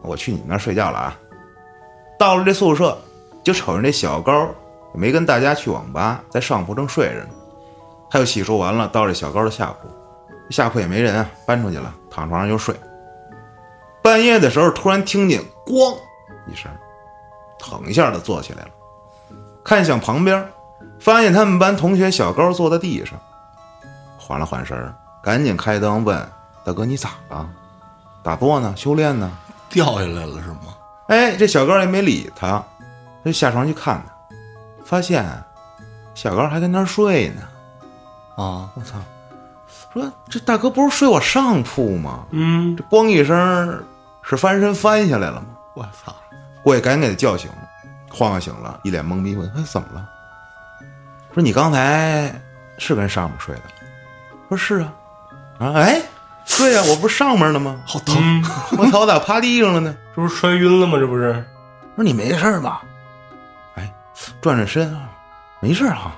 [0.03, 1.19] 我去你们那睡觉了啊。
[2.17, 2.97] 到了这宿舍，
[3.43, 4.49] 就瞅着这小高
[4.97, 7.29] 没跟大家去网吧，在上铺正睡着呢。
[8.09, 9.87] 他又洗漱完了，到这小高的下铺，
[10.49, 12.75] 下铺也没人啊，搬出去了，躺床上就睡。
[14.01, 15.93] 半夜的时候，突然听见“咣”
[16.49, 16.71] 一声，
[17.59, 18.69] 腾一下就坐起来了，
[19.63, 20.47] 看向旁边，
[20.99, 23.19] 发现他们班同学小高坐在地上，
[24.17, 26.17] 缓了缓神儿，赶紧开灯问
[26.63, 27.49] ：“大哥，你咋了？
[28.23, 28.73] 打坐呢？
[28.77, 29.29] 修炼呢？”
[29.69, 30.73] 掉下来了是吗？
[31.07, 32.65] 哎，这小高也没理他，他
[33.25, 34.13] 就下床去看他，
[34.87, 35.25] 发现
[36.15, 37.41] 小高还跟那儿睡呢。
[38.37, 38.97] 啊，我操！
[39.91, 42.23] 说这大哥不是睡我上铺吗？
[42.31, 43.83] 嗯，这咣一声
[44.21, 45.47] 是翻身翻下来了吗？
[45.75, 46.15] 我操！
[46.63, 47.49] 过去赶紧给他叫醒，
[48.09, 50.07] 晃晃醒了，一脸懵逼问：“哎，怎么了？”
[51.35, 52.33] 说你刚才
[52.77, 53.61] 是跟上面睡的？
[54.47, 54.93] 说是啊。
[55.59, 56.01] 啊，哎，
[56.57, 57.75] 对呀、我不是上面的吗？
[57.85, 58.15] 好疼！
[58.19, 58.43] 嗯，
[58.77, 59.93] 我操，我咋趴地上了呢？
[60.15, 60.97] 这不是摔晕了吗？
[60.97, 61.33] 这不是？
[61.95, 62.83] 说你没事吧？
[64.37, 65.09] 哎，转转身啊，
[65.59, 66.15] 没事儿啊，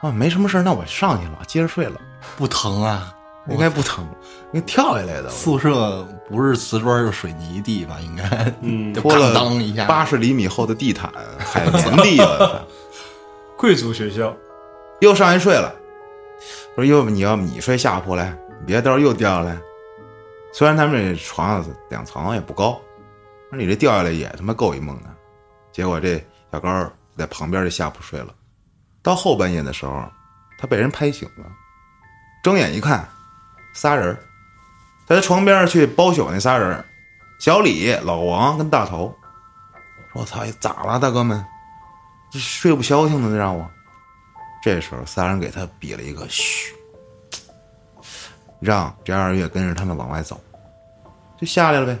[0.00, 2.00] 啊，没什么事儿，那我上去了，接着睡了，
[2.36, 3.12] 不疼啊？
[3.48, 4.04] 应该不疼，
[4.52, 5.30] 应该跳下来的。
[5.30, 7.96] 宿舍不是瓷砖就是水泥地吧？
[8.02, 12.66] 应该，嗯 就拖了当当一下，八十厘米厚的地毯，海绵地了，
[13.56, 14.34] 贵族学校，
[15.00, 15.72] 又上去睡了。
[16.74, 19.56] 说要不你要不你睡下铺来，你别到时候又掉下来。
[20.52, 22.80] 虽然他们这床两层也不高，
[23.50, 25.08] 说你这掉下来也他妈够一梦的。
[25.70, 28.34] 结果这小高儿在旁边就下铺睡了。
[29.02, 30.04] 到后半夜的时候，
[30.58, 31.44] 他被人拍醒了，
[32.42, 33.08] 睁眼一看，
[33.72, 34.18] 仨人儿
[35.06, 36.84] 在他床边去包宿那仨人，
[37.38, 39.14] 小李、老王跟大头。
[40.12, 41.44] 说我操，咋了，大哥们？
[42.32, 43.70] 这睡不消停呢，让我。
[44.62, 46.74] 这时候，仨人给他比了一个嘘，
[48.58, 50.40] 让这二月跟着他们往外走，
[51.40, 51.96] 就下来了呗，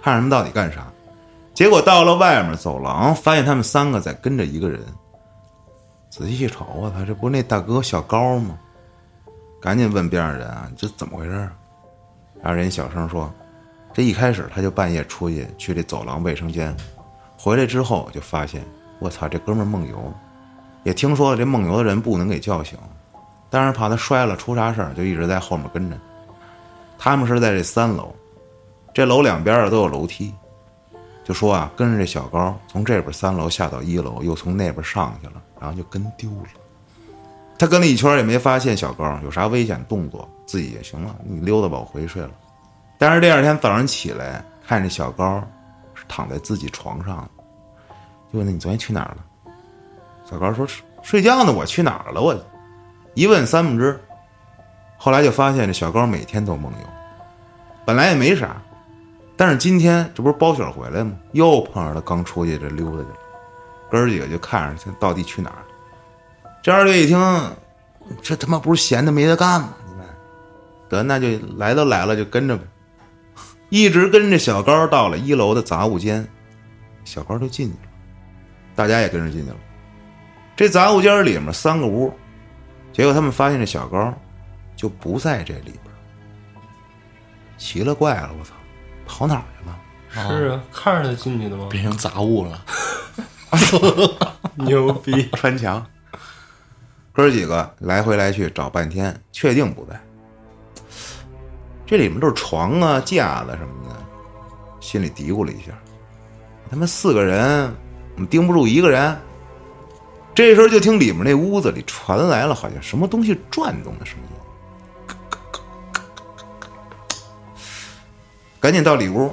[0.00, 0.86] 看他们到底干啥。
[1.56, 4.84] 结果到了外面走廊，发现他们三个在跟着一个人。
[6.10, 8.58] 仔细一瞅，我操，这不那大哥小高吗？
[9.58, 11.30] 赶紧问边上人啊，这怎么回事？
[12.42, 13.32] 然后人小声说，
[13.94, 16.76] 这一开始他就半夜出去去这走廊卫生间，
[17.38, 18.62] 回来之后就发现，
[18.98, 20.12] 我操，这哥们梦游。
[20.84, 22.78] 也听说了，这梦游的人不能给叫醒，
[23.48, 25.98] 但是怕他摔了出啥事儿，就一直在后面跟着。
[26.98, 28.14] 他们是在这三楼，
[28.92, 30.34] 这楼两边都有楼梯，
[31.26, 36.46] 就说啊，跟着这小高从这边三楼下到一楼，又从那边上去了，然后就跟丢了。
[37.58, 42.30] 他跟了一圈也没发现小高有啥危险动作，自己也行了，你溜达吧，我回去睡了。
[42.96, 45.42] 但是第二天早上起来，看着小高
[45.94, 47.28] 是躺在自己床上，
[48.32, 49.52] 就问他你昨天去哪儿了？
[50.30, 50.64] 小高说
[51.02, 52.20] ：“睡觉呢，我去哪儿了？
[52.20, 52.38] 我
[53.14, 54.00] 一问三不知。
[54.96, 56.78] 后来就发现这小高每天都梦游，
[57.84, 58.56] 本来也没啥，
[59.36, 61.12] 但是今天这不是包宿回来吗？
[61.32, 63.16] 又碰上他刚出去这溜达去了。
[63.90, 65.62] 哥儿几个就看着他到底去哪儿。
[66.62, 67.18] 这二队一听，
[68.22, 69.74] 这他妈不是闲的没得干吗？
[69.86, 70.06] 你们
[70.88, 72.64] 得那就来都来了，就跟着呗。
[73.68, 76.26] 一直跟着小高到了一楼的杂物间，
[77.04, 77.90] 小高就进去了，
[78.74, 79.56] 大家也跟着进去了。”
[80.56, 82.10] 这杂物间里面三个屋，
[82.92, 84.14] 结果他们发现这小高
[84.74, 85.94] 就不在这里边，
[87.58, 88.54] 奇了怪了，我操，
[89.06, 89.78] 跑哪儿去了？
[90.28, 91.68] 是啊，看着他进去的吗？
[91.70, 92.64] 变成杂物了，
[94.56, 95.28] 牛逼！
[95.32, 95.84] 穿墙，
[97.12, 100.00] 哥几个来回来去找半天，确定不在。
[101.84, 103.96] 这里面都是床啊、架子什么的，
[104.80, 105.72] 心里嘀咕了一下：
[106.70, 107.72] 他们四个人，
[108.14, 109.16] 我们盯不住一个人。
[110.34, 114.35] 这时候就听里面那屋子里传来了好像什么东西转动的声音，
[118.66, 119.32] 赶紧到里屋，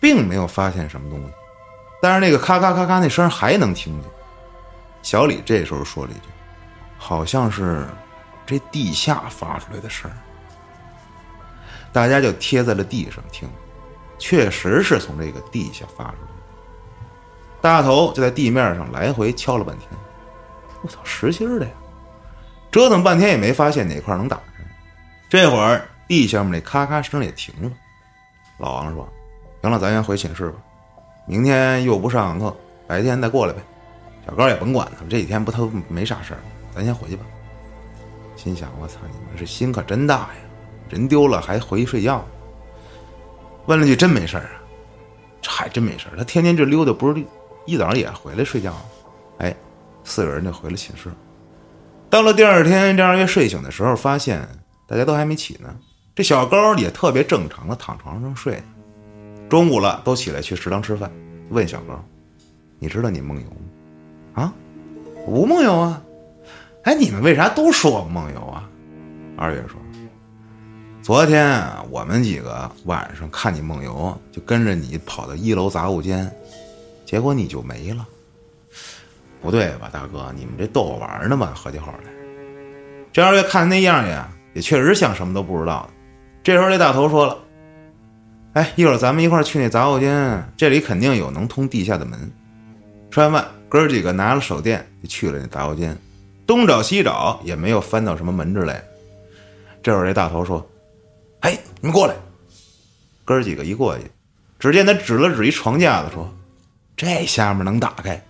[0.00, 1.30] 并没有发现什么东西，
[2.00, 4.10] 但是那个咔咔咔咔那声还能听见。
[5.02, 6.30] 小李这时候说了一句
[6.96, 7.86] ：“好像是
[8.46, 10.10] 这地下发出来的声
[11.92, 13.46] 大家就贴在了地上听，
[14.18, 16.42] 确实是从这个地下发出来的。
[17.60, 19.86] 大头就在地面上来回敲了半天。
[20.80, 21.72] 我操，实心的呀！
[22.70, 24.64] 折腾半天也没发现哪块能打开。
[25.28, 27.70] 这会儿地下面那咔咔声也停了。
[28.62, 29.06] 老王说
[29.60, 30.56] ：“行了，咱先回寝室吧，
[31.26, 33.58] 明天又不上课，白天再过来呗。”
[34.24, 36.40] 小高也甭管他们，这几天不他没啥事儿，
[36.72, 37.24] 咱先回去吧。
[38.36, 40.30] 心想：我操，你们这心可真大呀！
[40.88, 42.24] 人丢了还回去睡觉。
[43.66, 44.62] 问了句：“真没事儿啊？”
[45.42, 46.16] 这还真没事儿。
[46.16, 47.22] 他天天这溜达，不是
[47.66, 48.82] 一早上也回来睡觉吗？
[49.38, 49.54] 哎。
[50.04, 51.08] 四个人就回了寝室。
[52.10, 54.44] 到了第二天，这二月睡醒的时候，发现
[54.84, 55.72] 大家都还没起呢。
[56.14, 58.62] 这小高也特别正常的躺床上睡。
[59.48, 61.10] 中午了，都起来去食堂吃饭。
[61.48, 62.02] 问小高
[62.78, 63.56] ：“你知道你梦游吗？”
[64.44, 64.54] 啊，
[65.26, 66.02] 不梦游啊。
[66.84, 68.68] 哎，你们为啥都说我梦游啊？
[69.38, 69.80] 二月说
[71.02, 76.30] ：“昨天我们几个晚上看你梦游，就跟着你跑到一楼杂物间，
[77.06, 78.06] 结果你就没了。”
[79.40, 81.52] 不对吧，大哥，你们这逗我玩呢吧？
[81.56, 82.10] 合起伙来，
[83.12, 86.01] 这二月看那样呀，也确实像什么都不知道的。
[86.42, 87.38] 这时候，这大头说了
[88.54, 92.18] ：“哎，一会儿咱们一块去那杂物间，这里肯定有能通地下的门。”
[93.10, 95.96] 吃完饭，哥几个拿了手电就去了那杂物间，
[96.46, 98.74] 东找西找也没有翻到什么门之类。
[99.82, 100.66] 这会儿，这大头说
[101.40, 102.14] ：“哎，你们过来！”
[103.24, 104.04] 哥几个一过去，
[104.58, 106.28] 只见他指了指一床架子，说
[106.96, 108.20] ：“这下面能打开。”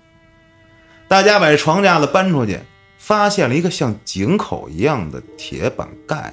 [1.08, 2.58] 大家把这床架子搬出去，
[2.98, 6.32] 发现了一个像井口一样的铁板盖，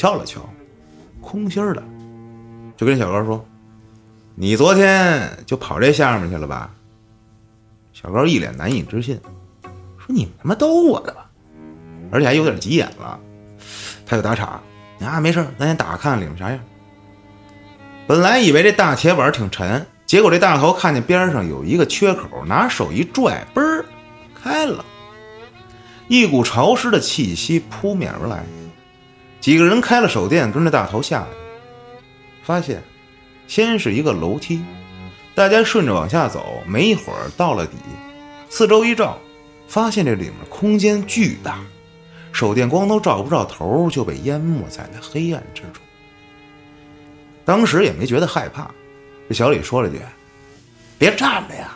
[0.00, 0.40] 敲了敲，
[1.20, 1.82] 空心的，
[2.74, 3.44] 就跟小高说
[4.34, 6.70] ：“你昨天就跑这下面去了吧？”
[7.92, 9.20] 小高一脸难以置信，
[9.98, 11.30] 说：“你他妈逗我的吧？”
[12.10, 13.20] 而且还有点急眼了，
[14.06, 14.58] 他就打岔
[15.04, 16.58] ：“啊，没事，咱先打开看里面啥样。”
[18.08, 19.86] 本来以为这大铁板挺沉。
[20.06, 23.84] 结果这大头看见边上有一个缺口，拿手一拽，嘣儿
[24.34, 24.82] 开了，
[26.08, 28.42] 一股潮湿的气息扑面而来。
[29.40, 31.28] 几个人开了手电，跟着大头下来，
[32.42, 32.82] 发现
[33.46, 34.62] 先是一个楼梯，
[35.34, 37.76] 大家顺着往下走，没一会儿到了底，
[38.50, 39.18] 四周一照，
[39.66, 41.58] 发现这里面空间巨大，
[42.32, 45.82] 手电光都照不着头，就被淹没在那黑暗之中。
[47.44, 48.70] 当时也没觉得害怕，
[49.26, 49.98] 这小李说了句
[50.98, 51.72] ：“别站着呀，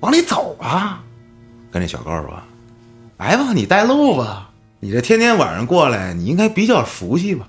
[0.00, 1.02] 往里走啊！”
[1.72, 2.38] 跟这小高说
[3.16, 4.49] ：“来吧，你带路吧，
[4.80, 7.48] 你这天天晚上过来，你应该比较熟悉吧？”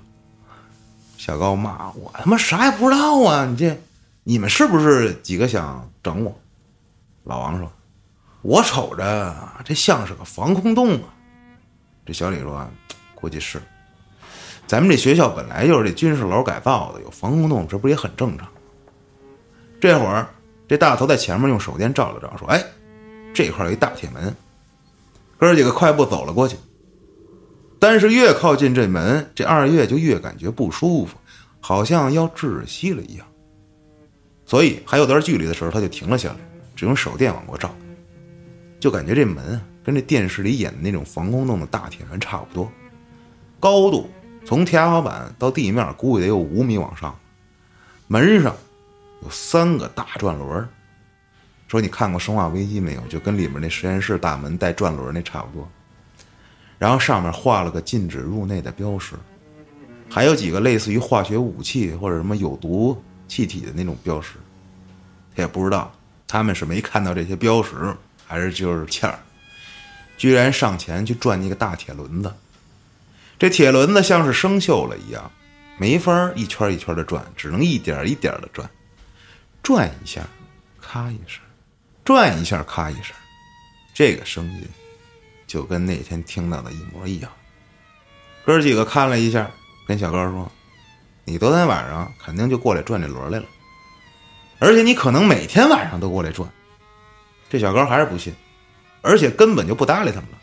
[1.16, 3.46] 小高骂我他妈啥也不知道啊！
[3.46, 3.80] 你这，
[4.24, 6.36] 你们是不是几个想整我？
[7.24, 7.70] 老王说
[8.42, 11.14] ：“我瞅着这像是个防空洞啊。”
[12.04, 12.68] 这小李说
[13.14, 13.62] ：“估计是。
[14.66, 18.48] 咱们这学校本来就是这军事楼改造的，有防空洞，这不也很正常？”
[19.80, 20.28] 这会儿，
[20.66, 22.60] 这大头在前面用手电照了照，说：“哎，
[23.32, 24.34] 这块有一大铁门。”
[25.38, 26.56] 哥几个快步走了过去。
[27.82, 31.18] 但是越靠近这门，这二月就越感觉不舒服，
[31.58, 33.26] 好像要窒息了一样。
[34.46, 36.36] 所以还有段距离的时候，他就停了下来，
[36.76, 37.74] 只用手电往过照，
[38.78, 42.70] 就感觉这门啊跟这电视里演的那种防空洞的大铁门差不多，
[43.58, 44.08] 高度
[44.44, 47.12] 从天花板到地面估计得有五米往上，
[48.06, 48.54] 门上
[49.24, 50.68] 有三个大转轮。
[51.66, 53.00] 说你看过《生化危机》没有？
[53.08, 55.68] 就跟里面那实验室大门带转轮那差不多。
[56.82, 59.14] 然后上面画了个禁止入内的标识，
[60.10, 64.32] 还有几个类似于化学武器或者什么有毒气体的那种标识。
[65.32, 65.92] 他也不知道
[66.26, 69.16] 他们是没看到这些标识，还是就是欠儿，
[70.16, 72.34] 居然上前去转那个大铁轮子。
[73.38, 75.30] 这铁轮子像是生锈了一样，
[75.78, 78.68] 没法一圈一圈的转，只能一点一点的转，
[79.62, 80.22] 转一下，
[80.80, 81.44] 咔一声，
[82.04, 83.14] 转一下，咔一声，
[83.94, 84.66] 这个声音。
[85.52, 87.30] 就跟那天听到的一模一样。
[88.42, 89.50] 哥几个看了一下，
[89.86, 90.50] 跟小高说
[91.26, 93.44] ：“你昨天晚上肯定就过来转这轮来了，
[94.60, 96.48] 而且你可能每天晚上都过来转。”
[97.50, 98.34] 这小高还是不信，
[99.02, 100.38] 而且根本就不搭理他们了，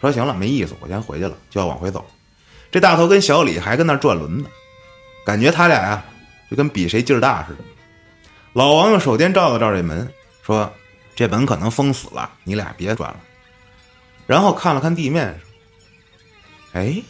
[0.00, 2.04] 说：“行了，没意思，我先回去了。”就要往回走。
[2.72, 4.50] 这大头跟小李还跟那转轮子，
[5.24, 6.04] 感觉他俩呀
[6.50, 7.58] 就跟比谁劲儿大似的。
[8.52, 10.12] 老王用手电照了照这门，
[10.42, 10.72] 说
[11.14, 13.20] ：“这门可能封死了，你俩别转了。”
[14.28, 17.02] 然后看了看地面上，哎，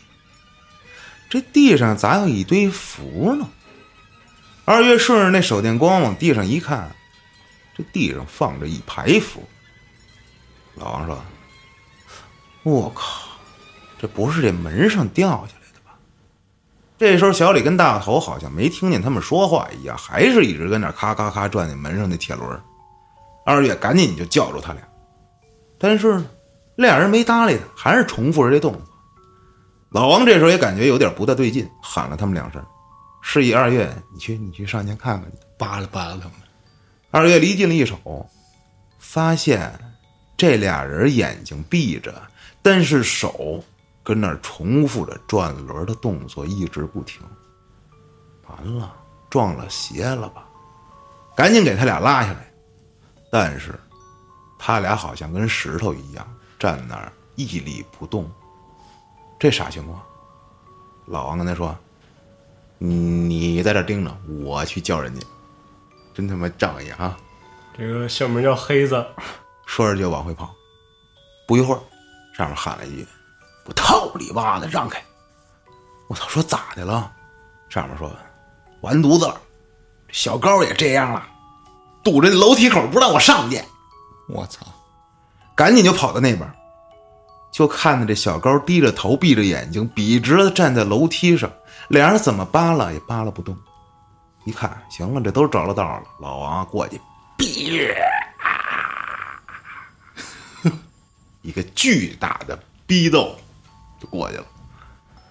[1.28, 3.48] 这地上咋有一堆符呢？
[4.64, 6.94] 二月顺着那手电光往地上一看，
[7.76, 9.42] 这地上放着一排符。
[10.76, 11.20] 老王说
[12.62, 13.30] ：“我靠，
[14.00, 15.98] 这不是这门上掉下来的吧？”
[16.96, 22.62] 这时候小李跟大头好像没听见他们说话一样，还是一直跟那咔咔咔转那门上那铁轮。
[23.44, 24.82] 二月赶紧就叫住他俩，
[25.78, 26.30] 但是呢。
[26.86, 28.82] 俩人没搭理他，还是重复着这动作。
[29.90, 32.64] 老王这时候也感觉有点不大对劲，喊了他们两声，
[33.20, 36.32] 示意二月：“你去，你去上前看看。”扒拉扒拉他们。
[37.10, 38.24] 二月离近了一瞅，
[39.00, 39.76] 发现
[40.36, 42.14] 这俩人眼睛闭着，
[42.62, 43.60] 但是手
[44.04, 47.20] 跟那重复着转轮的动作，一直不停。
[48.46, 48.94] 完了，
[49.28, 50.44] 撞了邪了吧？
[51.34, 52.48] 赶紧给他俩拉下来。
[53.32, 53.74] 但是，
[54.60, 56.24] 他俩好像跟石头一样。
[56.58, 58.30] 站那儿屹立不动，
[59.38, 60.02] 这啥情况？
[61.06, 61.74] 老王跟他说
[62.78, 65.26] ：“你在这盯着，我去叫人家。”
[66.12, 67.16] 真他妈仗义啊！
[67.76, 69.06] 这个小名叫黑子，
[69.66, 70.52] 说着就往回跑。
[71.46, 71.80] 不一会儿，
[72.36, 73.06] 上面喊了一句
[73.64, 75.00] ：“我操你妈的，让开！”
[76.08, 77.12] 我操，说咋的了？
[77.68, 78.10] 上面说
[78.82, 79.40] ：“完犊子了，
[80.10, 81.24] 小高也这样了，
[82.02, 83.62] 堵着楼梯口不让我上去。”
[84.28, 84.66] 我操！
[85.58, 86.48] 赶紧就跑到那边，
[87.50, 91.50] 就看着这小高低着头，闭着眼睛，笔直的站在楼梯上，
[91.88, 93.58] 俩人怎么扒拉也扒拉不动。
[94.44, 96.04] 一看，行了，这都着了道了。
[96.20, 97.00] 老王过去，
[101.42, 102.56] 一个巨大的
[102.86, 103.34] 逼斗
[104.00, 104.44] 就过去了。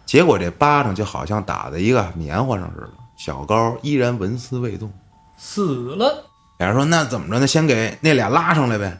[0.06, 4.92] 结果这巴掌就好像打在一个棉花上似的，小高依然纹丝未动，
[5.38, 6.30] 死了。
[6.58, 7.48] 俩人说：“那怎么着呢？
[7.48, 9.00] 先给那俩拉上来呗。”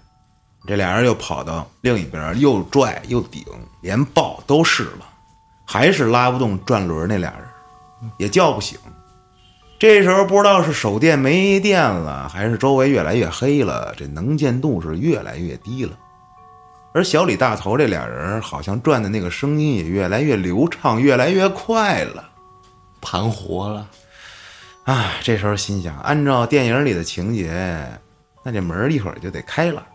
[0.68, 3.44] 这俩人又跑到另一边，又拽又顶，
[3.82, 5.08] 连抱都试了，
[5.66, 7.08] 还是拉不动转轮。
[7.08, 8.78] 那俩人也叫不醒。
[9.80, 15.98] 这时候不知道是手电没电了，还是周围越来越黑了，这能见度是越来越低了。
[16.94, 22.28] 而小李大头这俩人好像转的那个声音也越来越流畅，越来越快了，
[23.00, 23.88] 盘活了。
[24.84, 27.88] 啊，这时候心想，按照电影里的情节，
[28.44, 29.86] 那这门一会儿就得开了。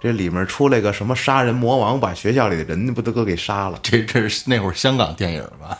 [0.00, 3.78] 这里面出来个什么杀人魔王，把学校里的人不都都给杀了？
[3.82, 5.78] 这这是那会儿香港电影吧？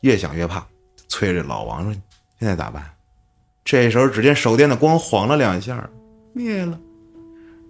[0.00, 0.66] 越想越怕，
[1.08, 1.92] 催着老王说
[2.40, 2.82] ：“现在咋办？
[3.64, 5.88] 这时候，只见手电的光晃了两下，
[6.32, 6.78] 灭了，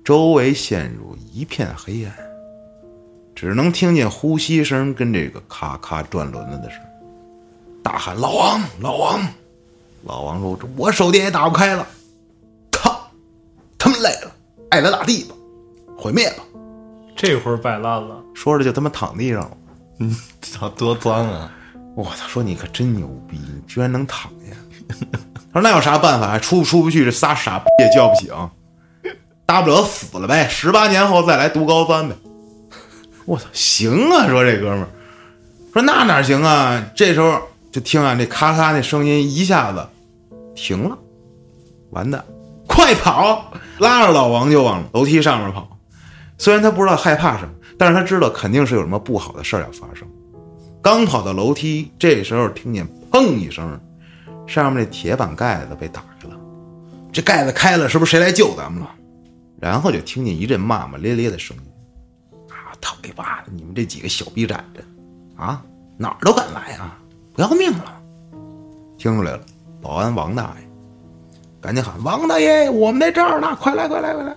[0.04, 2.12] 周围陷入一片黑暗，
[3.34, 6.78] 只能听见呼吸声跟这个咔咔转轮子的声。
[7.82, 9.20] 大喊：“老王，老王！”
[10.04, 11.86] 老王说：“我手电也打不开了，
[12.70, 13.10] 靠，
[13.78, 14.34] 他们来了，
[14.70, 15.34] 爱咋咋地吧，
[15.96, 16.44] 毁灭吧！”
[17.16, 19.50] 这会儿摆烂了，说着就他妈躺地上了。
[20.00, 21.50] 嗯，操，多脏啊！
[21.96, 24.56] 我操，说你可真牛逼，你居然能躺下。
[25.52, 26.36] 他说那有啥办法？
[26.38, 28.34] 出不出不去，这仨傻逼也叫不醒，
[29.46, 32.16] 大不了死了呗，十八年后再来读高三呗。
[33.24, 34.28] 我操，行啊！
[34.28, 34.88] 说这哥们儿，
[35.72, 36.84] 说那哪行啊？
[36.96, 37.40] 这时候
[37.70, 39.86] 就听啊，这咔咔那声音一下子
[40.56, 40.98] 停了，
[41.90, 42.24] 完蛋，
[42.66, 43.52] 快跑！
[43.78, 45.73] 拉着老王就往楼梯上面跑。
[46.38, 50.06] 虽然他不知道害怕什么，但是他知道肯定是有什么不好的事儿要发生。
[50.82, 53.80] 刚跑到楼梯，这时候听见砰一声，
[54.46, 56.36] 上面那铁板盖子被打开了。
[57.12, 58.90] 这盖子开了，是不是谁来救咱们了？
[59.60, 61.62] 然后就听见一阵骂骂咧咧的声音
[62.50, 63.48] ：“啊，操你妈的！
[63.52, 64.84] 你们这几个小逼崽子，
[65.36, 65.64] 啊，
[65.96, 66.98] 哪儿都敢来啊！
[67.34, 68.02] 不要命了！”
[68.98, 69.40] 听出来了，
[69.80, 70.68] 保安王大爷，
[71.62, 73.56] 赶紧喊：“王大爷，我们在这儿呢！
[73.58, 74.36] 快来，快来，快来！”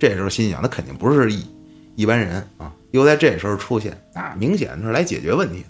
[0.00, 1.46] 这时候心想，他肯定不是一
[1.94, 5.68] 一般人啊，又在这时候出现，那明显是来解决问题的。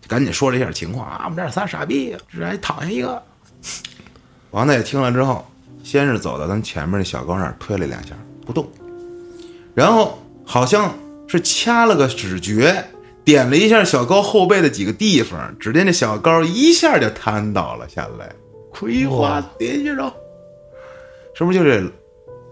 [0.00, 3.22] 就赶紧说了一下情况啊，我们这儿仨傻逼，这还躺下一个。
[4.50, 5.46] 王大爷听了之后，
[5.84, 8.16] 先是走到咱前面那小高那儿推了两下，
[8.46, 8.66] 不动，
[9.74, 10.96] 然后好像
[11.28, 12.82] 是掐了个指诀，
[13.24, 18.32] 点了一下小高后背的几个地方，只见这小高一下就瘫倒了下来，
[18.72, 20.10] 葵花点穴手，
[21.34, 21.92] 是不是就这？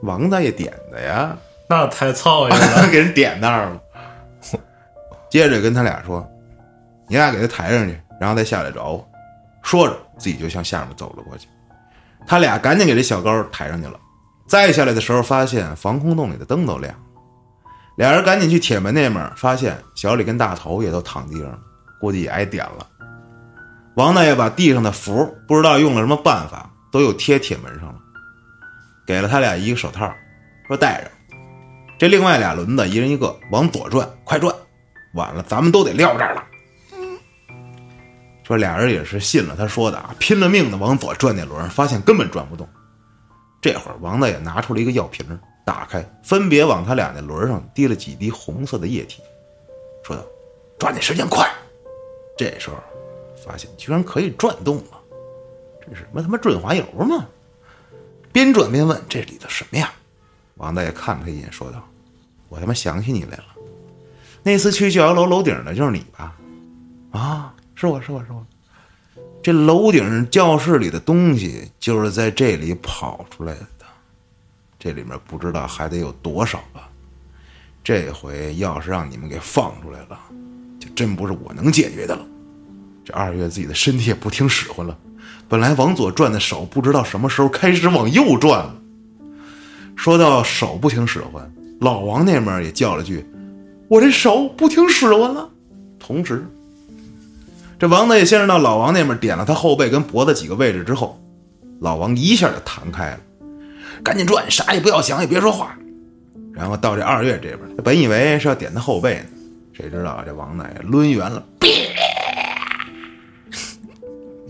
[0.04, 1.36] 王大爷点的呀，
[1.68, 3.80] 那太操心了，给人点那儿了。
[5.30, 6.24] 接着跟他俩说
[7.08, 9.08] ：“你俩给他抬上去，然后再下来找我。”
[9.62, 11.48] 说着，自己就向下面走了过去。
[12.26, 13.98] 他俩赶紧给这小高抬上去了。
[14.46, 17.00] 再下来的时候，发现防空洞里的灯都亮了。
[17.96, 21.58] 俩人赶紧去铁门那面，发现小李跟大头也都躺地上了，
[21.98, 22.86] 估计也挨点了。
[23.96, 27.94] 王大爷把地上的符不知道用了什么办法，都又贴铁门上了。
[29.06, 30.12] 给了他俩一个手套，
[30.66, 31.10] 说戴着。
[31.98, 34.54] 这另外俩轮子一人一个，往左转，快转。
[35.14, 36.44] 晚了，咱们都得撂这儿了。
[38.42, 42.68] 说俩人也是信了他说的啊，拼了命的往左转那轮，发现根本转不动。
[43.62, 45.24] 这会儿王大爷拿出了一个药瓶，
[45.64, 49.22] 打开，分别往他俩那轮上滴了几滴红色的液体，
[50.02, 50.22] 说道
[50.78, 51.48] ：“抓紧时间，快！”
[52.36, 52.76] 这时候
[53.46, 55.00] 发现居然可以转动了，
[55.80, 57.26] 这是什么他妈润滑油吗？
[58.34, 59.92] 边转边问：“这里头什么呀？”
[60.58, 61.88] 王大爷看了他一眼，说道
[62.50, 63.44] ：“我他妈想起你来了，
[64.42, 66.36] 那次去教学楼楼顶的就是你吧？
[67.12, 68.44] 啊，是我是我是我。
[69.40, 73.86] 这楼顶教室里的东西就是在这里跑出来的，
[74.80, 76.80] 这里面不知道还得有多少个。
[77.84, 80.18] 这回要是让你们给放出来了，
[80.80, 82.26] 就真不是我能解决的了。
[83.04, 84.98] 这二月自己的身体也不听使唤了。”
[85.48, 88.74] 本来往左转的手，不知道什么时候开始往右转了。
[89.96, 93.24] 说到手不听使唤，老王那边也叫了句
[93.88, 95.48] ：“我这手不听使唤了。”
[96.00, 96.46] 同时，
[97.78, 101.20] 这王大爷先是到老王那边点了他后背跟脖子几个位置之后，
[101.80, 103.20] 老王一下就弹开了，
[104.02, 105.76] 赶紧转，啥也不要想，也别说话。
[106.52, 109.24] 然后到这二月这边，本以为是要点他后背呢，
[109.72, 111.44] 谁知道这王大爷抡圆了。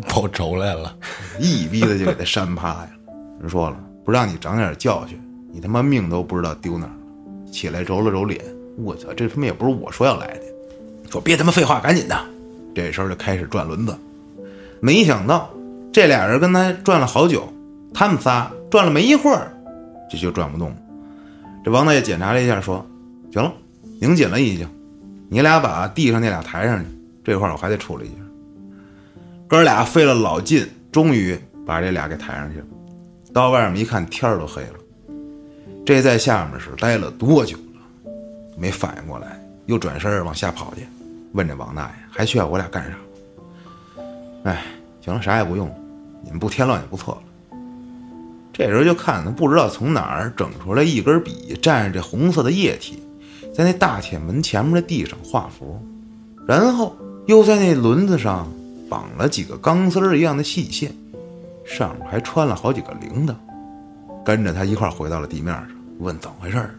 [0.09, 0.97] 报仇来了，
[1.39, 2.89] 一逼子就给他扇趴呀！
[3.41, 5.21] 人说了，不让你长点教训，
[5.53, 7.51] 你他妈命都不知道丢哪儿了。
[7.53, 8.45] 起来揉了揉脸，
[8.77, 10.43] 我操，这他妈也不是我说要来的。
[11.11, 12.19] 说别他妈废话，赶紧的！
[12.75, 13.97] 这时候就开始转轮子。
[14.81, 15.49] 没想到
[15.93, 17.49] 这俩人跟他转了好久，
[17.95, 19.53] 他们仨转了没一会儿，
[20.11, 20.77] 这就转不动了。
[21.65, 22.85] 这王大爷检查了一下，说
[23.33, 23.53] ：“行了，
[24.01, 24.69] 拧紧了已经。
[25.29, 26.87] 你俩把地上那俩抬上去，
[27.23, 28.23] 这块我还得处理一下。”
[29.47, 32.65] 哥俩费了老劲，终于把这俩给抬上去了。
[33.33, 34.75] 到外面一看，天儿都黑了。
[35.85, 38.11] 这在下面是待了多久了？
[38.57, 40.87] 没反应过来，又转身往下跑去，
[41.33, 42.97] 问这王大爷还需要我俩干啥？
[44.45, 44.63] 哎，
[45.01, 45.73] 行了，啥也不用，
[46.23, 47.59] 你们不添乱也不错了。
[48.53, 53.03] 这时候就看他不知道从哪儿整出来一根笔，蘸着这红色的液体，
[53.53, 55.79] 在那大铁门前面的地上画符，
[56.47, 58.51] 然后又在那轮子上。
[58.89, 60.93] 绑了几个钢丝儿一样的细线，
[61.65, 63.35] 上面还穿了好几个铃铛，
[64.25, 65.69] 跟着他一块回到了地面上，
[65.99, 66.75] 问怎么回事儿。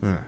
[0.00, 0.18] 嗯，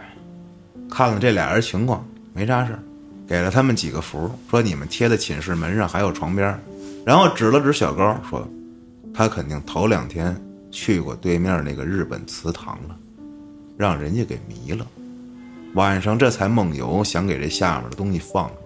[0.90, 2.78] 看了这俩人情况没啥事儿，
[3.26, 6.58] 给了他们几个符，说你们贴在寝室门上还有床边
[7.04, 8.46] 然后指了指小高说
[9.14, 10.36] ：“他肯定头两天
[10.70, 12.96] 去过对面那个日本祠堂了，
[13.76, 14.86] 让人家给迷了。
[15.74, 18.65] 晚上这才梦游，想给这下面的东西放出来。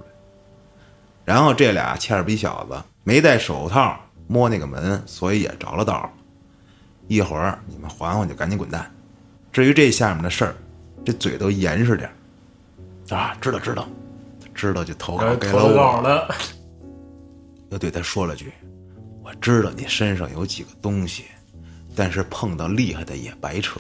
[1.31, 6.11] 然后这俩欠儿逼小子没戴手套摸那个门，所以也着了道了。
[7.07, 8.91] 一会儿你们缓缓就赶紧滚蛋。
[9.53, 10.57] 至于这下面的事儿，
[11.05, 13.33] 这嘴都严实点儿啊！
[13.41, 13.87] 知道知道，
[14.53, 16.01] 知道就投稿给了投稿我。
[16.01, 16.35] 了，
[17.71, 18.53] 又对他说了句
[19.23, 21.27] ：“我知道你身上有几个东西，
[21.95, 23.79] 但是碰到厉害的也白扯，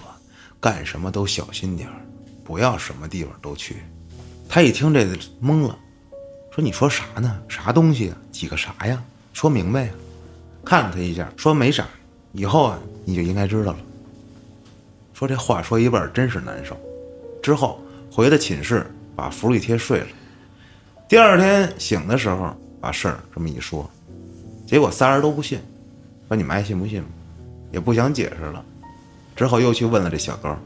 [0.60, 1.96] 干什么都小心点儿，
[2.44, 3.78] 不要什么地方都去。”
[4.48, 5.76] 他一听这个懵了，
[6.62, 7.40] ：“你说啥呢？
[7.48, 8.16] 啥东西啊？
[8.30, 9.02] 几个啥呀？
[9.32, 9.90] 说明白呀！”
[10.64, 11.86] 看了他一下，说：“没啥，
[12.32, 13.78] 以后啊你就应该知道了。”
[15.14, 16.76] 说这话说一半真是难受。
[17.42, 17.80] 之后
[18.10, 20.06] 回到寝室，把福利贴睡了。
[21.08, 23.88] 第二天醒的时候，把事儿这么一说，
[24.66, 25.58] 结果仨人都不信，
[26.28, 27.02] 说你们爱信不信，
[27.72, 28.64] 也不想解释了。
[29.34, 30.56] 之后又去问了这小高，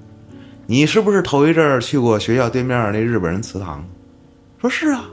[0.67, 3.85] 你是不是头一阵儿去过学校对面那日本人祠堂？
[4.61, 5.05] 说是啊，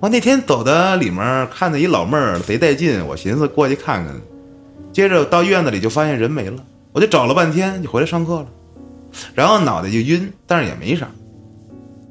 [0.00, 4.18] 我那天走的里面看见一老妹儿贼带劲，我寻思过去看看。
[4.90, 8.46] 接着到院子里就发现人没了，我就找了半天，就回来上课了，
[9.34, 11.06] 然后脑袋就晕，但是也没啥。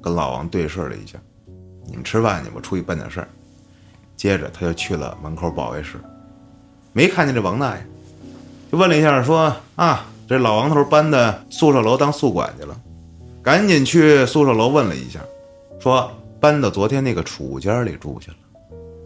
[0.03, 1.17] 跟老王对视了一下，
[1.87, 3.27] 你们吃饭去，我出去办点事儿。
[4.15, 5.99] 接着他就去了门口保卫室，
[6.93, 7.83] 没看见这王大爷，
[8.71, 12.79] 就问了一下，说啊，这老王头搬的宿舍楼当宿管去了，
[13.41, 15.19] 赶紧去宿舍楼问了一下，
[15.79, 18.37] 说搬到昨天那个储物间里住去了。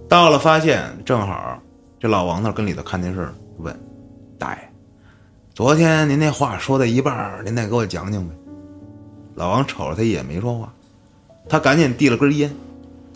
[0.07, 1.59] 到了发现正好
[1.99, 3.77] 这老王那跟里头看电视，问
[4.37, 4.59] 大爷，
[5.53, 8.35] 昨天您那话说到一半，您再给我讲讲呗。
[9.35, 10.71] 老王瞅着他一眼没说话，
[11.49, 12.53] 他赶紧递了根烟，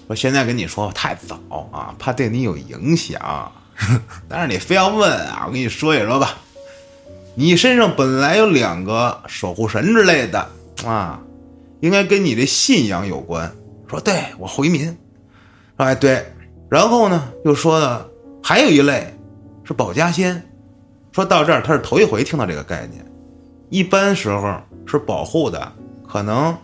[0.07, 1.37] 说：“现在跟你说太早
[1.71, 3.51] 啊，怕对你有影响。
[4.27, 6.35] 但是你非要问啊，我跟你说一说吧。
[7.35, 10.49] 你身上本来有两个守护神之类的
[10.83, 11.19] 啊，
[11.81, 13.53] 应该跟你的信仰有关。
[13.87, 14.95] 说对我回民，
[15.77, 16.25] 哎对，
[16.69, 18.09] 然后呢又说的
[18.43, 19.13] 还有一类
[19.63, 20.41] 是保家仙。
[21.11, 23.03] 说到这儿他是头一回听到这个概念，
[23.69, 25.71] 一般时候是保护的，
[26.07, 26.55] 可能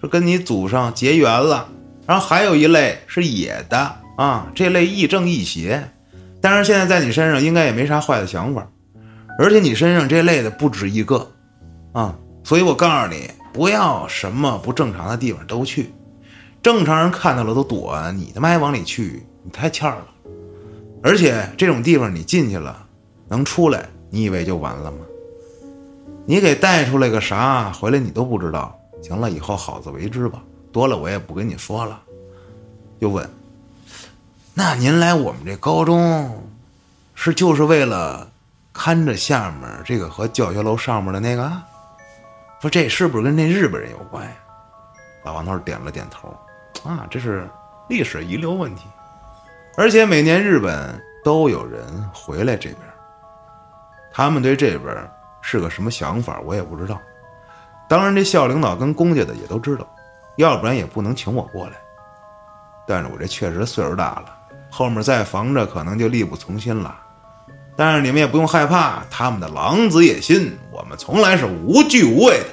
[0.00, 1.68] 是跟你祖上结缘了。
[2.06, 5.82] 然后还有一类是野的啊，这类亦正亦邪，
[6.40, 8.66] 但是现在在你身上应该也没啥坏的想法，
[9.38, 11.30] 而且你身上这类的不止一个
[11.92, 15.92] 啊，所以我告诉你，不要什么不正常的地方都去，
[16.62, 20.06] 正常人看到了都躲，你他妈还往里去，你太欠了。
[21.02, 22.86] 而且这种地方你进去了，
[23.28, 24.98] 能出来，你以为就完了吗？
[26.26, 28.78] 你给带出来个啥，回来你都不知道。
[29.00, 30.42] 行了，以后好自为之吧。
[30.72, 32.02] 多了我也不跟你说了。
[32.98, 33.30] 又问，
[34.52, 36.42] 那您来我们这高中，
[37.14, 38.28] 是就是为了
[38.72, 41.50] 看着下面这个和教学楼上面的那个？
[42.60, 44.32] 说这是不是跟那日本人有关呀？
[45.24, 46.36] 老王头点了点头。
[46.84, 47.48] 啊，这是
[47.88, 48.86] 历史遗留问题，
[49.76, 52.80] 而且每年日本都有人回来这边，
[54.12, 55.10] 他们对这边
[55.40, 57.00] 是个什么想法，我也不知道。
[57.88, 59.86] 当然，这校领导跟公家的也都知道。
[60.36, 61.72] 要不然也不能请我过来。
[62.86, 64.36] 但是我这确实岁数大了，
[64.70, 66.96] 后面再防着可能就力不从心了。
[67.76, 72.48] 但是你们也不用害怕，他们的狼子野心，我们从来是无惧无畏的。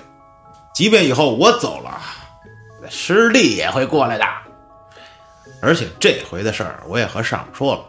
[0.73, 1.99] 即便以后我走了，
[2.89, 4.25] 师弟也会过来的。
[5.61, 7.85] 而且这回的事儿，我也和上面说了，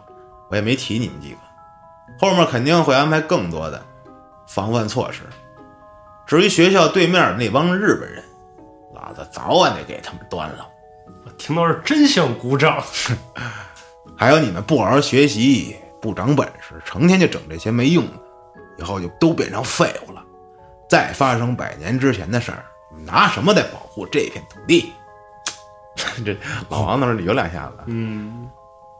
[0.49, 1.37] 我也没提你们几个，
[2.19, 3.83] 后面肯定会安排更多的
[4.47, 5.21] 防范措施。
[6.25, 8.23] 至于学校对面那帮日本人，
[8.93, 10.67] 老子早晚得给他们端了。
[11.25, 12.83] 我听到是真想鼓掌。
[14.17, 18.13] 还有你们不好好学习，不长本事，成天就整这些没用的，
[18.79, 20.23] 以后就都变成废物了。
[20.89, 22.65] 再发生百年之前的事儿，
[23.07, 24.93] 拿什么来保护这片土地？
[26.23, 26.37] 这
[26.69, 28.47] 老王那儿有两下子，嗯，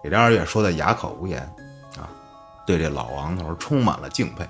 [0.01, 1.39] 给这二月说的哑口无言
[1.95, 2.09] 啊，
[2.65, 4.47] 对这老王头充满了敬佩，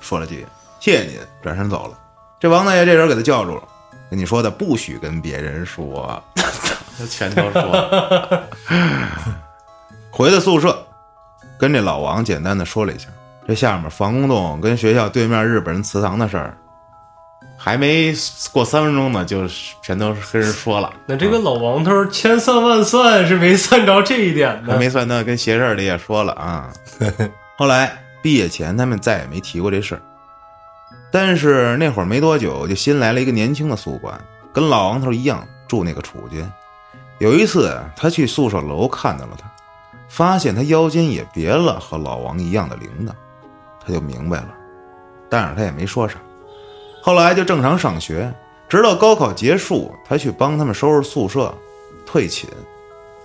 [0.00, 0.46] 说了句
[0.78, 1.98] 谢谢您，转身走了。
[2.38, 3.62] 这王大爷这人给他叫住了，
[4.10, 8.42] 跟你说的不许跟别人说， 他全都说。
[10.12, 10.86] 回到宿舍，
[11.58, 13.08] 跟这老王简单的说了一下
[13.46, 16.56] 这下面防空洞跟学校对面日本人祠堂的事儿，
[17.64, 18.12] 还没
[18.50, 19.46] 过三分钟呢，就
[19.80, 20.92] 全都跟人说了。
[21.06, 24.78] 那这个老王头千算万算是没算着这一点还呢。
[24.80, 26.72] 没算到跟邪事儿里也说了啊。
[27.56, 30.02] 后来毕业前，他们再也没提过这事儿。
[31.12, 34.20] 但是那会儿没多久，就新来了一个年轻的宿管，
[34.52, 36.52] 跟老王头一样住那个储物间。
[37.18, 39.48] 有一次，他去宿舍楼看到了他，
[40.08, 43.12] 发现他腰间也别了和老王一样的铃铛。
[43.86, 44.48] 他就明白了，
[45.30, 46.16] 但是他也没说啥。
[47.04, 48.32] 后来就正常上学，
[48.68, 51.52] 直到高考结束，他去帮他们收拾宿舍，
[52.06, 52.48] 退寝，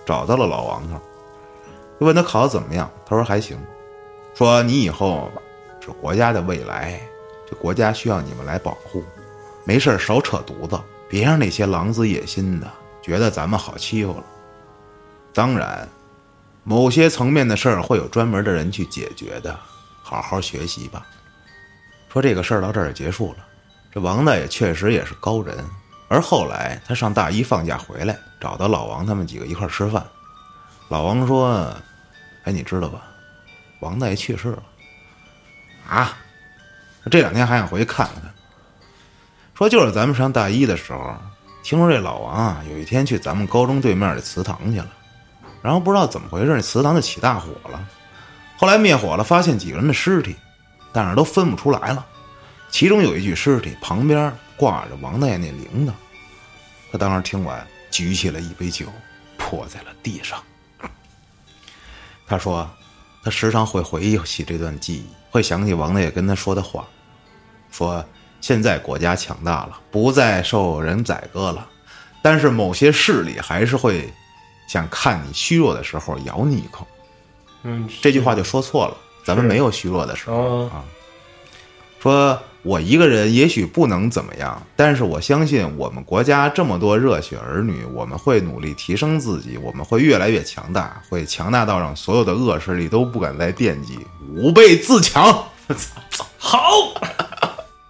[0.04, 1.00] 找到了老王头，
[2.00, 3.56] 就问他考得怎么样，他说还行，
[4.34, 5.30] 说你以后
[5.80, 7.00] 是国家的未来，
[7.48, 9.04] 这国家需要你们来保护，
[9.62, 10.76] 没事儿少扯犊子，
[11.08, 12.68] 别让那些狼子野心的
[13.00, 14.24] 觉得咱们好欺负了。
[15.32, 15.88] 当然，
[16.64, 19.56] 某些层面的事儿会有专门的人去解决的，
[20.02, 21.06] 好好学习吧。
[22.12, 23.44] 说这个事儿到这儿也结束了。
[23.92, 25.64] 这王大爷确实也是高人，
[26.08, 30.04] 而后来他上大一放假回来，找到老王他们几个一块吃饭。
[30.88, 31.72] 老王说
[32.44, 33.02] ：“哎，你知道吧？
[33.80, 34.62] 王大爷去世了。”
[35.88, 36.16] 啊！
[37.10, 38.22] 这两天还想回去看看。
[39.54, 41.16] 说就是咱们上大一的时候，
[41.62, 44.88] 听说这老王啊，有一天去咱们高中对面的祠堂去了，
[45.62, 47.82] 然后不知道怎么回事，那祠堂就起大火了。
[48.58, 50.36] 后来灭火了，发现几个人的尸体，
[50.92, 52.04] 但是都分不出来了。
[52.70, 55.92] 其中有一具尸体旁边挂着王大爷那铃铛，
[56.92, 58.86] 他当时听完，举起了一杯酒，
[59.36, 60.42] 泼在了地上。
[62.26, 62.68] 他说，
[63.22, 66.86] 他时常会回忆起这段记忆，会想起王大爷跟他说的话，
[67.70, 68.04] 说
[68.40, 71.66] 现在国家强大了，不再受人宰割了，
[72.22, 74.12] 但是某些势力还是会
[74.68, 76.86] 想看你虚弱的时候咬你一口。
[77.62, 80.84] 嗯，这句话就说错了，咱们没有虚弱的时候哦啊。
[82.00, 93.98] 说我一个人也许不能怎么样，但是我相信我们国家这么多热血儿女，我们会努力提升自己，我们会越来越强大，会强大到让所有的恶势力都不敢再惦记，
[94.36, 95.44] 吾辈自强。
[96.36, 96.60] 好。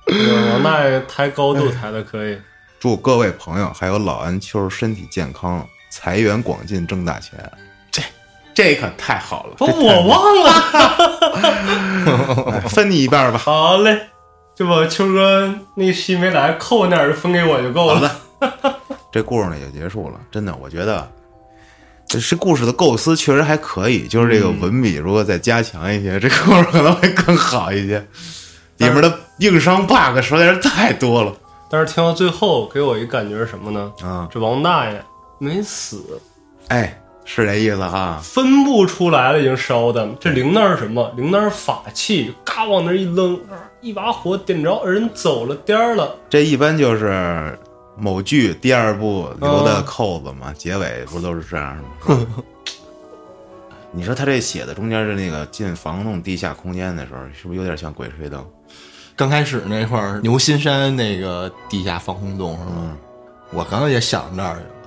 [0.07, 2.39] 这个王大爷抬高度抬的可以，
[2.79, 7.33] 祝各位朋友还有老安秋身体健康，财源广进，挣大钱。
[7.91, 8.01] 这
[8.55, 10.51] 这可太好了，不，我忘了。
[12.53, 13.39] 哎 分你一半吧。
[13.39, 14.09] 好嘞，
[14.59, 18.17] 就把秋哥那戏没来，扣那儿分给我就够好了。
[18.41, 18.75] 的，
[19.13, 20.21] 这故事呢也结束了。
[20.33, 21.09] 真的，我觉得
[22.09, 28.05] 这是故事的构思确实还可以，就是这个文笔如果再加强一些， 这故事可能会更好一些。
[28.79, 31.33] 里面的硬伤 bug 实在是太多了
[31.71, 33.93] 但是听到最后，给我一感觉是什么呢？
[34.03, 34.29] 啊！
[34.31, 35.01] 这王大爷
[35.39, 36.21] 没死，
[36.69, 37.01] 哎，
[37.31, 38.19] 是这意思哈。
[38.23, 40.09] 分不出来了，已经烧的。
[40.19, 41.13] 这铃铛是什么？
[41.15, 46.17] 铃铛是法器，嘎往那一扔，啊一把火点着，人走了颠儿了。
[46.31, 47.57] 这一般就是
[47.99, 52.27] 某剧第二部留的扣子嘛，结尾不都是这样的吗？
[53.93, 58.41] 你说他这写的中间的那个进防洞地下空间的时候，是不是有点像《鬼吹灯》？
[59.15, 62.73] 刚开始那块儿牛心山那个地下防空洞是吗？
[62.77, 62.97] 嗯
[63.51, 64.78] 我刚刚也想那儿去了。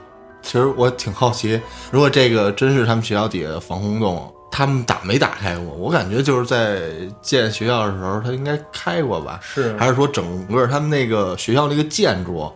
[0.42, 1.62] 其实我挺好奇，
[1.92, 5.74] 如果这个真是他们学校底下的防空洞，他们打没打开过？
[5.76, 6.82] 我感觉就是在
[7.22, 9.40] 建学校的时候，他应该开过吧？
[9.42, 12.52] 是还是说整个他们那个学校那个建筑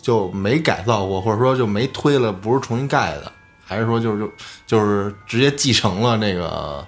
[0.00, 3.30] 就没改造过，或者说就没推了，不是重新盖的？
[3.64, 4.32] 还是说就是就
[4.66, 6.86] 就是直接继承了那个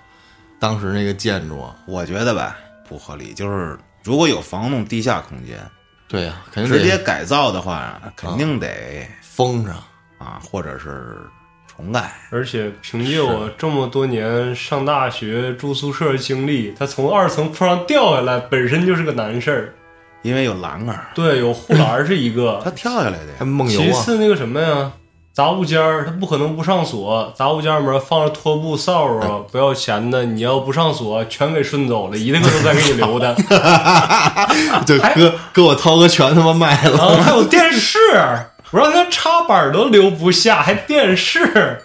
[0.58, 1.64] 当时那个建筑？
[1.86, 2.56] 我觉得吧，
[2.88, 3.34] 不合理。
[3.34, 5.58] 就是如果有防洞地下空间，
[6.08, 9.76] 对呀、肯定直接改造的话，肯定得封上。
[10.18, 11.16] 啊，或者是
[11.66, 12.12] 重盖。
[12.30, 19.74] 而且凭借我这么多年上大学住宿舍的经历，他从二层铺上掉下来本身就是个难事儿。
[20.22, 23.34] 因为有栏杆儿，对，有护栏是一个 他，跳下来的呀。
[23.38, 23.84] 还梦游啊！
[23.84, 24.90] 其次那个什么呀，
[25.32, 33.32] 杂物间儿他不可能不上锁，杂物间儿里面放着拖布、扫帚， 不要钱的，你要不上锁，全给顺走了，一个个都在给你留的。
[34.84, 37.22] 对，哥给我涛哥全他妈卖了。
[37.22, 37.96] 还有电视，
[38.70, 41.80] 我让他插板都留不下，还电视。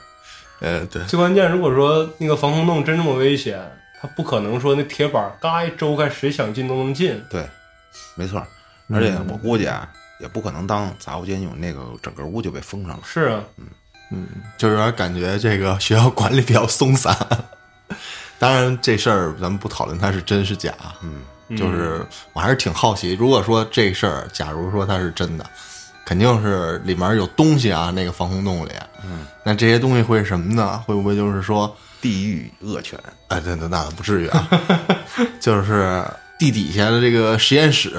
[0.60, 3.60] 呃，对，最关键，如果说那个防空洞真这么危险，
[4.02, 7.22] 他不可能说那铁板嘎一周开，谁想进都能进。
[7.30, 7.46] 对，
[8.16, 8.48] 没错儿。
[8.94, 9.88] 而且我估计啊，
[10.20, 13.04] 也不可能当杂物间用，那个整个屋就被封上了。
[13.06, 13.66] 是啊，嗯
[14.12, 14.28] 嗯
[14.58, 17.16] 就是有点感觉这个学校管理比较松散。
[18.40, 25.46] 当然，这事儿咱们不讨论它是真是假，嗯，就是我还是挺好奇，如果说这事儿，假如说它是真的，
[26.06, 28.72] 肯定是里面有东西啊，那个防空洞里，
[29.06, 30.78] 嗯，那这些东西会是什么呢？
[30.86, 33.00] 会不会就是说，地狱恶犬，
[33.30, 34.50] 哎，那那那不至于啊，
[35.40, 36.04] 就是
[36.38, 37.92] 地底下的这个实验室，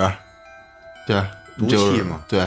[1.06, 1.22] 对，
[1.58, 2.46] 毒气嘛对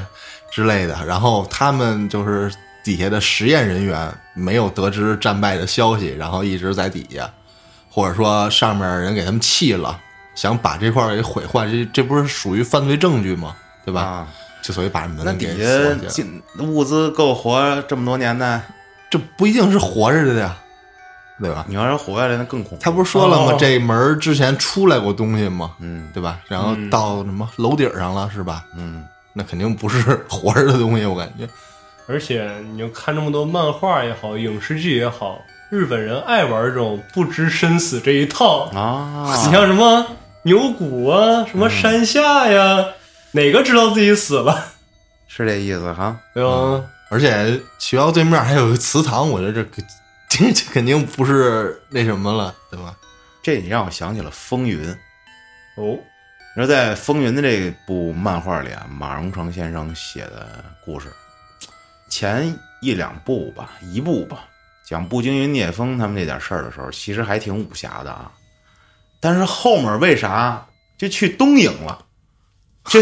[0.52, 1.06] 之类的。
[1.06, 2.54] 然后他们就是
[2.84, 7.28] 底下的实验人员没有得知战败的消息，然后一直在底下，
[7.90, 10.00] 或者说上面人给他们气了，
[10.36, 13.56] 想把这块儿给毁坏，这这不是属于犯罪证据吗？
[13.84, 14.02] 对吧？
[14.02, 14.28] 啊，
[14.62, 18.62] 就所以把门给那底锁起来，下进物资够活这么多年呢？
[19.10, 20.58] 这不一定是活着的呀。
[21.40, 21.64] 对吧？
[21.68, 22.84] 你要是活下来，那更恐怖。
[22.84, 23.52] 他不是说了吗？
[23.54, 25.74] 哦这门儿之前出来过东西吗？
[25.80, 26.40] 嗯对吧？
[26.48, 28.66] 然后到什么楼顶上了，是吧？
[28.76, 31.48] 嗯，那肯定不是活着的东西，我感觉。
[32.08, 35.40] 而且你就看这么多漫画也好，影视剧也好，
[35.70, 38.72] 日本人爱玩这种不知生死这一套。
[38.74, 40.08] 啊，你 像什么
[40.42, 42.84] 牛骨啊，什么山下呀，
[43.32, 44.74] 哪个知道自己死了？
[45.28, 46.20] 是这意思哈？
[46.34, 46.84] 对吧？
[47.10, 49.84] 而且学校对面还有个祠堂，我觉得这个
[50.30, 52.96] 这这肯定不是那什么了，对吧？
[53.44, 54.84] 这你让我想起了《风云》。
[55.76, 55.98] 哦，
[56.56, 61.08] 你说在《风云》的这部漫画里啊，马荣成先生写的故事，
[62.10, 64.46] 前一两部吧，一部吧，
[64.86, 68.32] 讲步惊云聂风他们这点事儿的时候，其实还挺武侠的啊。
[69.20, 70.66] 但是后面为啥
[70.98, 72.04] 就去东瀛了？
[72.88, 73.02] 这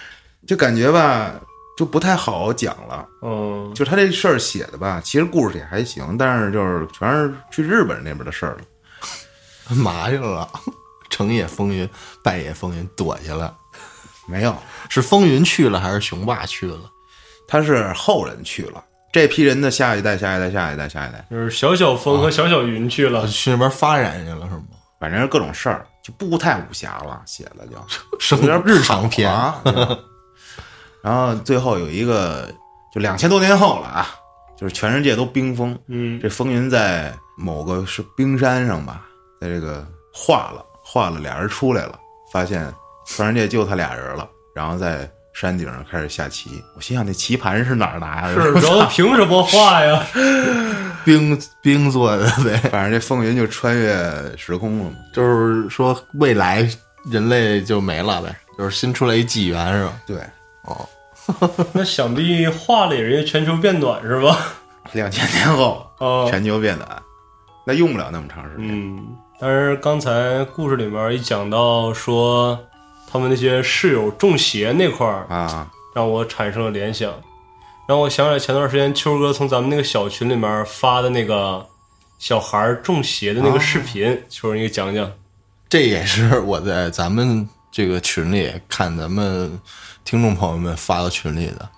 [0.46, 1.34] 就感觉吧，
[1.76, 3.06] 就不太好讲了。
[3.22, 9.76] 嗯，就他这事儿写的吧，其实故事也还行，但是就是全是去日本那边的事儿了。
[9.76, 10.48] 嘛去了？
[11.10, 11.88] 成也风云，
[12.22, 13.54] 败也风云，躲去了。
[14.28, 14.56] 没有，
[14.88, 16.80] 是风云去了，还是雄霸去了？
[17.48, 18.82] 他是后人去了，
[19.12, 23.26] 这批人的下一代、下一代、下一代、下一代，就是小小风和小小云去了。
[23.28, 24.64] 去那边发展去了是吗？
[24.98, 27.76] 反正是各种事儿，就不太武侠了，写的就
[28.20, 29.28] 生有点日常片，
[31.02, 32.48] 然后最后有一个，
[32.94, 34.06] 就两千多年后了啊，
[34.56, 39.04] 就是全世界都冰封，嗯，这风云在某个是冰山上吧，
[39.40, 39.84] 在这个
[40.14, 41.98] 化了，化了，俩人出来了，
[42.32, 42.72] 发现
[43.04, 46.64] 全世界就他俩人了，然后在山顶上开始下棋。
[46.74, 48.40] 我心想，那棋盘是哪儿拿的？
[48.40, 50.02] 是，然后凭什么画呀？
[51.04, 52.56] 冰冰做的呗。
[52.72, 53.94] 反正这风云就穿越
[54.38, 54.96] 时空了嘛。
[55.12, 56.66] 就是说未来
[57.10, 59.92] 人类就没了呗，就是新出来一纪元是吧？
[60.06, 60.16] 对，
[60.62, 60.88] 哦，
[61.74, 64.38] 那想必画里人家全球变暖是吧？
[64.92, 66.88] 两千年后哦，全球变暖，
[67.66, 68.66] 那用不了那么长时间。
[68.68, 69.04] 嗯，
[69.38, 72.58] 但是刚才故事里面一讲到说
[73.10, 77.12] 他们那些室友中邪那块儿，啊，让我产生了联想，
[77.88, 81.66] 让我想起来前段时间秋哥从咱们那个小群里面发的那个
[82.18, 85.10] 小孩儿中邪的那个视频，秋儿你给讲讲。
[85.68, 89.60] 这也是我在咱们这个群里看咱们
[90.04, 91.68] 听众朋友们发到群里的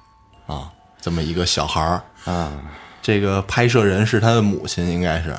[0.46, 0.70] 啊，
[1.00, 2.02] 这么一个小孩儿。
[2.24, 2.52] 啊，
[3.00, 5.34] 这个拍摄人是他的母亲，应该是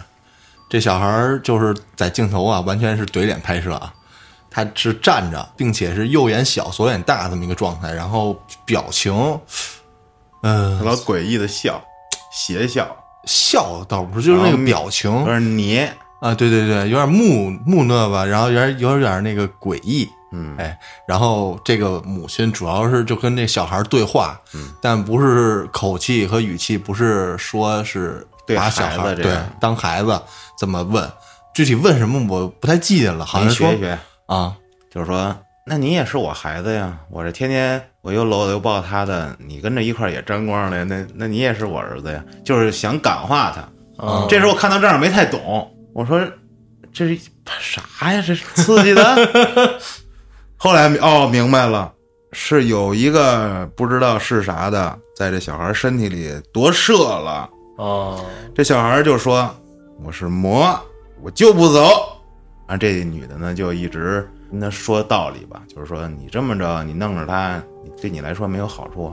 [0.68, 3.94] 这小孩儿就是在镜头啊，完全是怼脸拍摄啊，
[4.50, 9.14] 他是站着，并且是右眼小左眼大这么一个状态，然后表情，
[10.44, 11.84] 嗯、老诡异的笑，
[12.32, 12.88] 邪笑，
[13.26, 15.12] 笑倒不是，就是那个表情。
[15.12, 15.96] 有点黏。
[16.20, 20.78] 啊，对对对，有点木木讷吧，然后有点有点那个诡异，嗯，哎，
[21.08, 30.22] 然后这个母亲主要是就跟这小孩对话，嗯，但不是口气和语气，不是说是对把小孩对当孩子
[30.58, 31.10] 这么问，
[31.54, 33.74] 具体问什么我不太记得了，好像说
[34.30, 34.56] 啊，
[34.92, 43.62] 就是说，那你也是我孩子呀，我这天天我又搂又抱他的，你跟着一块儿也沾光了，那那你也是我儿子呀，就是想感化他。
[44.06, 46.22] 啊，这时候我看到这儿没太懂，我说
[46.94, 47.20] 这是
[47.60, 48.24] 啥呀？
[48.26, 49.80] 这是刺激的。
[50.58, 51.92] 后来哦明白了，
[52.32, 57.50] 是有一个不知道是啥的，在这小孩身体里夺舍了。
[57.78, 58.24] 哦，
[58.54, 59.50] 这小孩就说
[60.06, 60.80] ：“我是魔，
[61.24, 62.16] 我就不走。”
[62.70, 67.60] 啊，这女的呢就一直跟他说道理吧，就是说你这么着，你弄着他，
[68.00, 69.12] 对你来说没有好处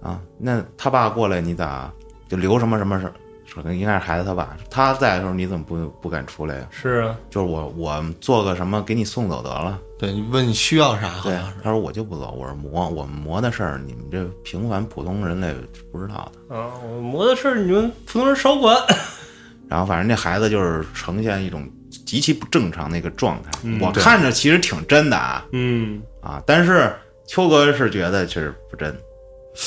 [0.00, 0.20] 啊。
[0.38, 1.92] 那他爸过来，你咋
[2.28, 3.12] 就留什么什么事？
[3.44, 6.68] 说应该是孩子他爸，他在的时候你怎么不不敢出来呀？
[6.70, 9.78] 是啊，就是我我做个什么给你送走得了。
[9.98, 15.52] 对你问你需要啥，对他说我就不走，我是魔，我们魔的事儿你们这平凡普通人类
[15.90, 16.56] 不知道的。
[16.56, 18.78] 啊，我魔的事儿你们普通人少管。
[19.68, 21.68] 然后反正那孩子就是呈现一种
[22.06, 26.92] 极其不正常的一个状态，嗯我看着其实挺真的啊嗯，啊，但是
[27.26, 28.94] 秋哥是觉得其实不真，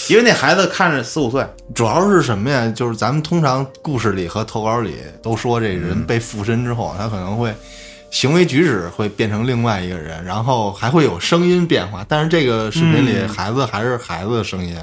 [0.09, 2.67] 因为那孩子看着四五岁，主要是什么呀？
[2.76, 7.53] 就是咱们通常故事里和投稿里都说，这人被附身之后，他可能会
[8.11, 12.05] 行为举止会变成另外一个人，然后还会有声音变化。
[12.07, 14.78] 但是这个视频里，孩子还是孩子的声音，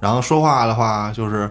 [0.00, 1.50] 然后说话的话就是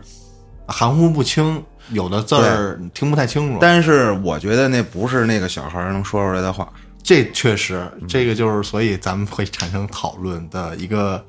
[0.67, 3.57] 含糊不清，有的字儿听不太清楚。
[3.59, 6.71] 但是我觉得那不是那个小孩能说出来的话，
[7.03, 11.23] 这确实，这个就是所以咱们会产生讨论的一个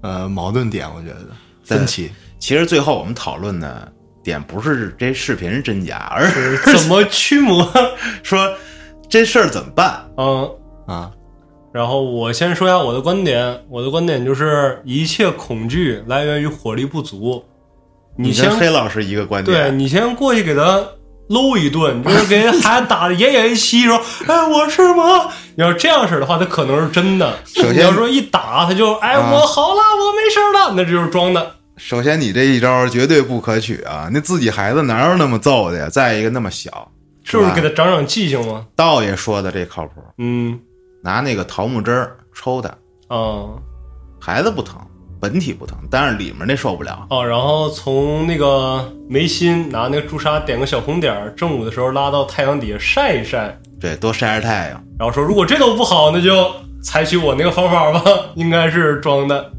[0.00, 1.26] 呃矛盾点，我觉得
[1.64, 2.10] 分歧。
[2.38, 3.92] 其实最后我们讨论的
[4.22, 7.68] 点不是这视频是真假，而是怎么驱魔？
[8.22, 8.54] 说
[9.08, 10.08] 这事儿怎么办。
[10.16, 10.48] 嗯，
[10.86, 11.10] 啊，
[11.72, 17.44] 然后我先说一下我的观点，我的观点就是一切恐惧来源于火力不足。
[18.18, 20.82] 你先跟黑老师一个观点对，你先过去给他
[21.28, 23.96] 搂一顿，就是给孩子打的奄奄一息，说
[24.26, 31.54] ：“哎，我吃吗？”你要这样式儿的话，他可能是真的；首先你要说一打他就哎，啊我好了，我没事儿了，那这就是装的。
[31.76, 34.08] 首先，你这一招绝对不可取啊！
[34.12, 35.88] 那自己孩子哪有那么揍的呀？
[35.88, 36.90] 再一个那么小，
[37.22, 38.66] 是不是给他长长记性吗？
[38.74, 40.58] 道爷说的这靠谱，嗯
[41.04, 42.68] 拿那个桃木枝儿抽他，
[43.10, 43.56] 嗯
[44.20, 44.80] 孩子不疼，
[45.20, 47.06] 本体不疼，但是里面那受不了。
[47.10, 54.84] 哦，然后从那个眉心拿那个朱砂点个小红点儿，正午的时候拉到太阳底下晒一晒，对，多晒晒太阳。
[54.98, 56.50] 然后说如果这都不好，那就
[56.82, 58.02] 采取我那个方法吧，
[58.34, 59.52] 应该是装的。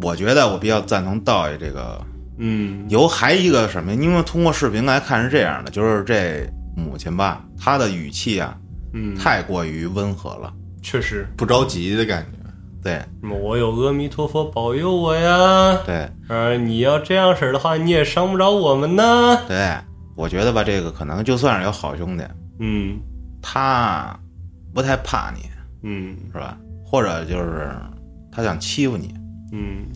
[0.00, 2.00] 我觉得我比较赞同道爷这个。
[2.42, 3.92] 嗯有还一个什么？
[3.92, 8.56] 因为通过视频来看是这样的，就是这母亲吧，她的语气啊
[8.94, 10.50] 嗯，太过于温和了。
[10.82, 12.39] 确实，不着急的感觉。
[12.82, 19.38] 对什么我有阿弥陀佛保佑我呀，对呃，你要这样式儿的话，你也伤不着我们呢。
[19.46, 19.76] 对，
[20.16, 22.24] 我觉得吧，这个可能就算是有好兄弟，
[22.58, 22.98] 嗯
[23.42, 24.18] 他
[24.74, 25.42] 不太怕你，
[25.82, 26.56] 嗯是吧？
[26.84, 27.70] 或者就是
[28.32, 29.14] 他想欺负你，
[29.52, 29.86] 嗯，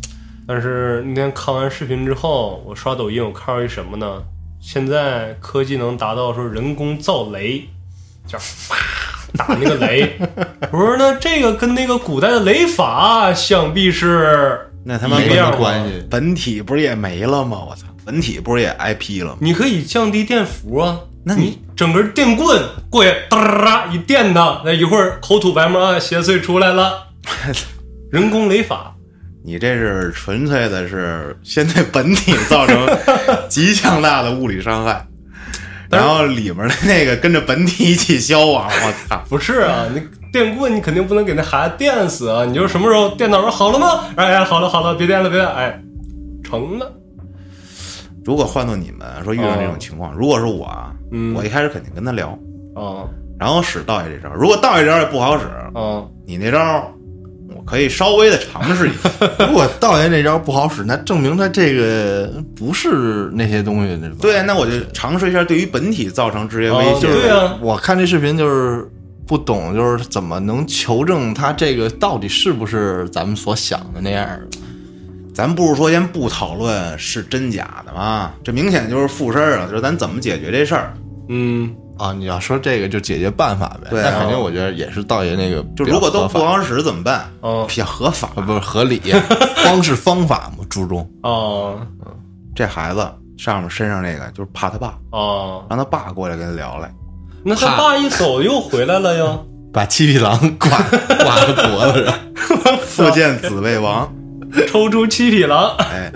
[0.47, 4.23] 但是那天看完视频之后，我刷抖音，我看到一什么呢？
[4.61, 7.67] 现在科技能达到说人工造雷，
[8.27, 8.77] 叫啪
[9.37, 10.19] 打那个雷。
[10.73, 16.07] 我说那这个跟那个古代的雷法想必是那他妈没什一样吗么关系。
[16.11, 17.59] 本体不是也没了吗？
[17.69, 19.39] 我操，本体不是也挨劈了吗？
[19.41, 20.99] 你可以降低电伏啊。
[21.27, 27.09] 那你整根电棍过去，哒啦一电它，那一会儿口吐白沫啊，邪祟出来了。
[28.13, 28.95] 人工雷法，
[29.43, 32.87] 你这是纯粹的是先对本体造成
[33.49, 35.07] 极强大的物理伤害，
[35.91, 38.71] 然后里面的那个跟着本体一起消亡。
[38.71, 39.25] 我操！
[39.27, 40.03] 不是啊，你
[40.35, 42.45] 电棍你肯定不能给那孩子电死啊！
[42.45, 44.01] 你就什么时候电脑说好了吗？
[44.17, 45.81] 哎呀，好了好了，别电了别哎，
[46.43, 46.93] 成了。
[48.25, 52.37] 如果换做你们说遇到这种情况，如果是我啊，嗯我一开始肯定跟他聊，
[52.75, 53.07] 啊
[53.39, 54.35] 然后使道爷这招。
[54.35, 56.85] 如果道爷这招也不好使，啊，你那招
[57.57, 59.09] 我可以稍微的尝试一下。
[59.47, 64.17] 如果道爷那招不好使，那证明他这个不是那些东西，对吧？
[64.21, 67.07] 对，那我就尝试一下对于本体造成直接威哦胁。
[67.07, 68.91] 对啊我看这视频就是
[69.27, 74.47] 不懂，就是怎么能求证他这个到底是不是咱们所想的那样儿？
[75.35, 78.33] 咱不是说先不讨论是真假的吗？
[78.45, 79.67] 这明显就是附身啊！
[79.69, 80.95] 就是咱怎么解决这事儿？
[81.29, 87.29] 嗯啊，你要说这个就解决办法呗，对啊那肯定我觉得也是道爷那个就如果都不好使怎么办？
[87.41, 88.29] 哦比较合法。
[88.37, 89.01] 啊，不是合理，
[89.65, 91.09] 方式方法嘛，注重。
[91.23, 91.79] 哦
[92.55, 93.05] 这孩子
[93.37, 96.95] 上面身上那个就是怕他爸，哦，让他爸过来跟他聊来。
[97.45, 99.39] 那他爸一走又回来了呀？
[99.73, 100.71] 把七匹狼挂
[101.25, 104.13] 挂在脖子上，复见子魏王，
[104.69, 105.75] 抽出七匹狼。
[105.79, 106.13] 哎，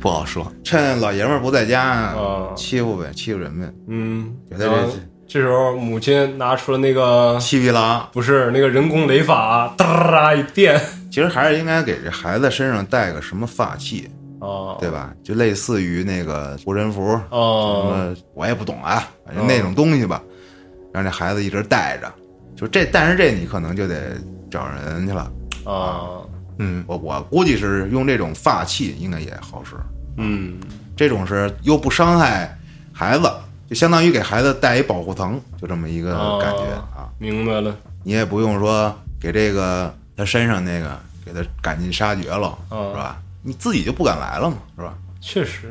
[0.00, 0.50] 不好说。
[0.62, 3.68] 趁老爷们儿不在家啊，欺负呗，欺负人呗。
[3.88, 4.88] 嗯，这
[5.28, 10.80] 这时候母亲拿出了那个七匹狼，不是那个人工雷法，哒啦一电。
[11.10, 14.08] 其实还是应该给这孩子身上带个什么法器，
[14.40, 15.12] 哦对吧？
[15.24, 20.22] 就类似于那个护身符，什哦么我也不懂啊，反正那种东西吧，
[20.96, 22.10] 让这孩子一直带着。
[22.56, 24.16] 就这，但是这你可能就得
[24.50, 25.30] 找人去了。
[25.64, 26.22] 啊
[26.58, 29.76] 嗯，我我估计是用这种发器应该也好使，
[30.16, 30.58] 嗯
[30.96, 32.58] 这种是又不伤害
[32.94, 33.30] 孩子，
[33.68, 37.12] 就相当于给孩子带一保护层，就这么一个感觉哦啊。
[37.18, 43.20] 明白了你也不用说给这个他身上那个给他赶尽杀绝了，哦是吧？
[43.42, 44.94] 你自己就不敢来了嘛，是吧？
[45.20, 45.70] 确实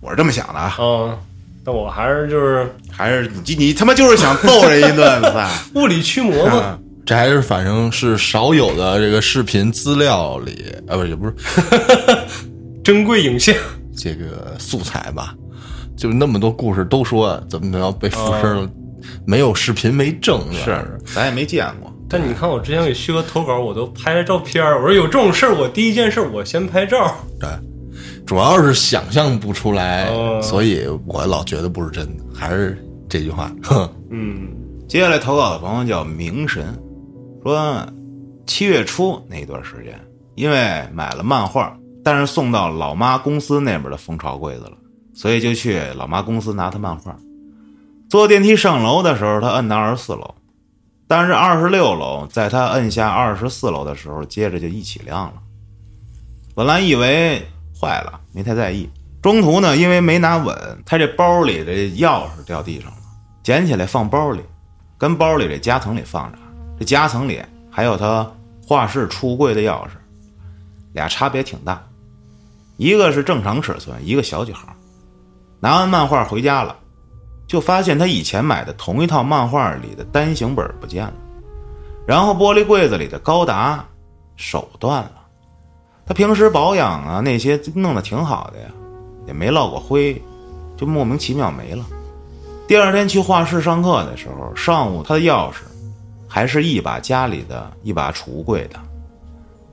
[0.00, 1.18] 我是这么想的啊，啊，
[1.64, 5.50] 但我还是就是还是你你他妈就是想揍人一顿，吧！
[5.74, 6.78] 物理驱魔嘛。
[7.06, 11.34] 这还是反正是少有的这个视频资料里，啊，不是也不是
[12.82, 13.54] 珍贵影像，
[13.94, 15.34] 这个素材吧，
[15.96, 18.70] 就那么多故事都说怎么着被附身了，
[19.26, 20.82] 没有视频没证是，
[21.14, 21.92] 咱也没见过。
[22.08, 24.64] 但你看我之前给旭哥投稿，我都拍了照片。
[24.64, 27.14] 我说有这种事儿，我第一件事我先拍照。
[27.38, 27.48] 对，
[28.26, 34.48] 主要是想象不出来，哦所以我老觉得不是真的，还是这句话，哼， 嗯
[34.88, 36.78] 接下来投稿的朋友叫明神，
[37.42, 37.86] 说
[38.46, 39.98] 七月初那段时间，
[40.34, 44.72] 因为买了漫画，但是送到老妈公司那边的蜂巢柜子了，
[45.14, 47.16] 所以就去老妈公司拿他漫画。
[48.10, 50.34] 坐电梯上楼的时候，他摁到二十四楼，
[51.08, 55.34] 但是二十六楼在他摁下二十四楼的时候，接着就一起亮了。
[56.54, 57.42] 本来以为
[57.84, 58.88] 坏了，没太在意。
[59.20, 60.56] 中途呢，因为没拿稳，
[60.86, 62.96] 他这包里的钥匙掉地上了，
[63.42, 64.40] 捡起来放包里，
[64.96, 66.38] 跟包里这夹层里放着。
[66.78, 68.26] 这夹层里还有他
[68.66, 69.90] 画室橱柜的钥匙，
[70.94, 71.82] 俩差别挺大，
[72.78, 74.68] 一个是正常尺寸，一个小几号。
[75.60, 76.76] 拿完漫画回家了，
[77.46, 81.14] 就发现他以前买的同一套漫画里的单行本不见了，
[82.06, 83.84] 然后玻璃柜子里的高达
[84.36, 85.13] 手断了。
[86.06, 88.68] 他平时保养啊那些弄得挺好的呀，
[89.26, 90.20] 也没落过灰，
[90.76, 91.84] 就莫名其妙没了。
[92.66, 95.56] 第二天去画室上课的时候，上午他的钥匙
[96.28, 98.78] 还是一把家里的一把储物柜的，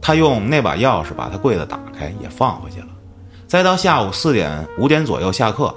[0.02, 2.88] 他用那把钥匙把他柜子打开也放回去了。
[3.48, 5.76] 再到下午四点五点左右下课，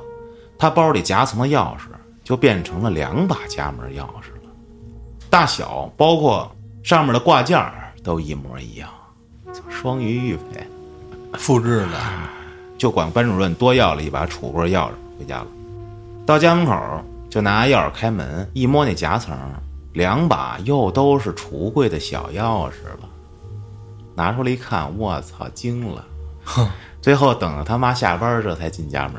[0.57, 1.87] 他包里夹层的钥匙
[2.23, 4.51] 就变成了两把家门钥匙了，
[5.29, 6.49] 大小包括
[6.85, 7.61] 上面的挂件
[8.05, 8.89] 都一模一样，
[9.69, 10.67] 双鱼玉佩。
[11.35, 11.99] 复制的，
[12.79, 15.47] 就管班主任多要了一把储物柜钥匙回家了。
[16.25, 16.81] 到家门口
[17.29, 19.37] 就拿钥匙开门，一摸那夹层，
[19.93, 23.09] 两把又都是储物柜的小钥匙了。
[24.15, 26.05] 拿出来一看，我操，惊了！
[27.01, 29.15] 最后等着他妈下班，这才进家门。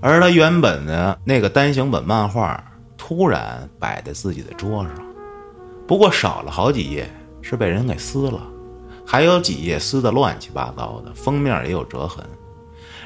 [0.00, 2.62] 而他原本的那个单行本漫画，
[2.98, 4.92] 突然摆在自己的桌上，
[5.86, 7.08] 不过少了好几页，
[7.40, 8.40] 是被人给撕了。
[9.06, 12.24] 还有几页撕得乱七八糟的，封面也有折痕。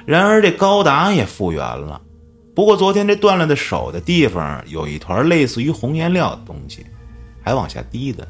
[0.05, 2.01] 然而这高达也复原了，
[2.55, 6.87] 不过昨天这断了的手的地方有一团类似于红颜料的东西，
[7.43, 8.27] 还往下滴的。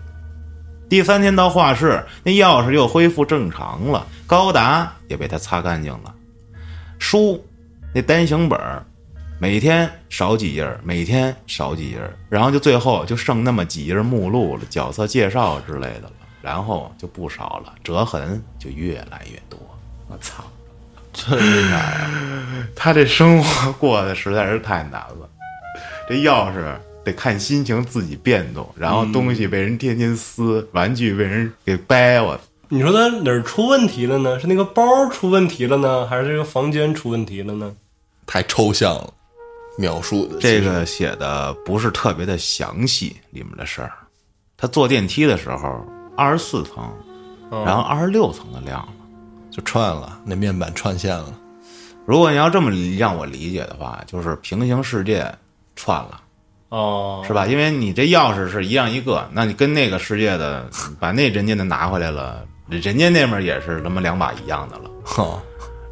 [0.89, 6.14] 第三天到画室，那钥匙又恢复正常了，高达也被他擦干净了。
[6.99, 7.45] 书，
[7.93, 8.59] 那单行本，
[9.39, 11.99] 每天少几页，每天少几页，
[12.31, 16.12] 然后就最后就剩那么几页目录了、角色介绍之类的了。
[16.47, 19.59] 然后就不少了，折痕就越来越多。
[20.07, 20.44] 我操，
[21.12, 22.09] 这为啥呀？
[22.76, 25.28] 他这生活过得实在是太难了。
[26.09, 26.64] 这钥匙
[27.05, 32.38] 得看心情自己变动，然后东西被人天天撕，玩具被人给掰，我
[32.68, 34.38] 你说他哪儿出问题了呢？
[34.38, 37.74] 是那个包出问题了呢，还是这个房间出问题了呢？
[38.24, 39.12] 太抽象了，
[39.76, 43.92] 描述的这个写的不是特别的详细，里面的事儿。
[44.57, 45.84] 他坐电梯的时候，
[46.17, 46.91] 二十四层，
[47.51, 48.89] 嗯然后二十六层的亮了。
[49.51, 51.33] 就串了，那面板串线了。
[52.05, 55.33] 如果你要这么让我理解的话，就是平行世界
[55.75, 56.21] 串了。
[56.69, 57.47] 哦，是吧？
[57.47, 60.69] 因为你这钥匙是一样一个，那你跟那个世界的
[61.01, 64.91] 把那人家的拿回来了，人家那面也是他妈两把一样的了。
[65.05, 65.41] 哈，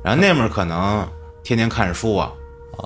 [0.02, 1.08] 然后那面可能
[1.42, 2.30] 天天看书啊，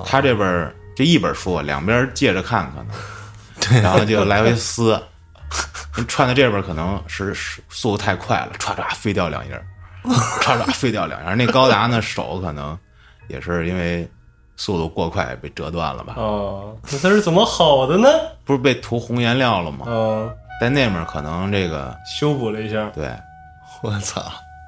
[0.04, 2.86] 他这边儿就一本书，两边借着看可能，
[3.60, 5.00] 对然后就来回撕。
[5.96, 9.64] 你串到这边可能是是速度太快了，唰唰飞掉两页儿，
[10.40, 11.34] 唰唰飞掉两页儿。
[11.36, 12.78] 那高达呢手可能
[13.28, 14.08] 也是因为
[14.56, 16.14] 速度过快被折断了吧？
[16.16, 18.08] 哦，那他是怎么好的呢？
[18.44, 19.86] 不是被涂红颜料了吗？
[19.88, 20.30] 嗯，
[20.60, 23.10] 在那面可能这个修补了一下，对
[23.82, 24.20] 我操，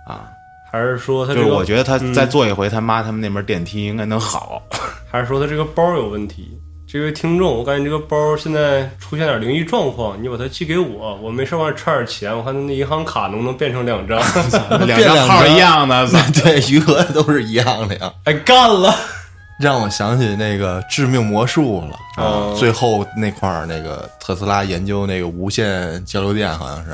[0.07, 0.31] 啊，
[0.71, 4.61] 还是说他就是，我觉得他再坐一回，他妈他们那边电梯应该能好。
[5.11, 6.57] 还是说他这个包有问题？
[6.93, 14.19] 这位听众，我感觉这个包现在出现点灵异状况，你把它寄给我，我没事往里揣点钱，我看那银行卡能不能变成两张？
[14.85, 16.05] 两张号一样的，
[16.43, 18.13] 对，余额都是一样的呀。
[18.25, 18.93] 哎，干了！
[19.61, 26.91] 让我想起那个致命魔术了哦最后那块儿，那个特斯拉研究那个无线交流电，好像是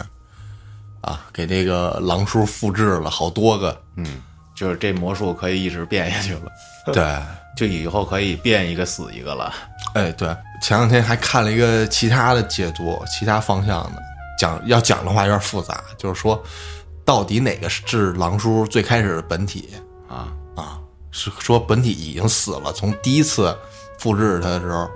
[1.01, 3.80] 啊，给这个狼叔复制了好多个。
[4.57, 6.42] 就是这魔术可以一直变下去了，
[6.92, 7.22] 对，
[7.57, 9.53] 就以后可以变一个死一个了。
[9.95, 10.28] 哎，对，
[10.62, 14.03] 前两天还看了一个其他的解读，其他方向的
[14.38, 16.42] 讲，要讲的话有点复杂，就是说
[17.04, 19.68] 到底哪个是狼叔最开始的本体
[20.08, 20.78] 啊啊？
[21.12, 23.57] 是说本体已经死了，从第一次
[23.99, 24.87] 复制他的时候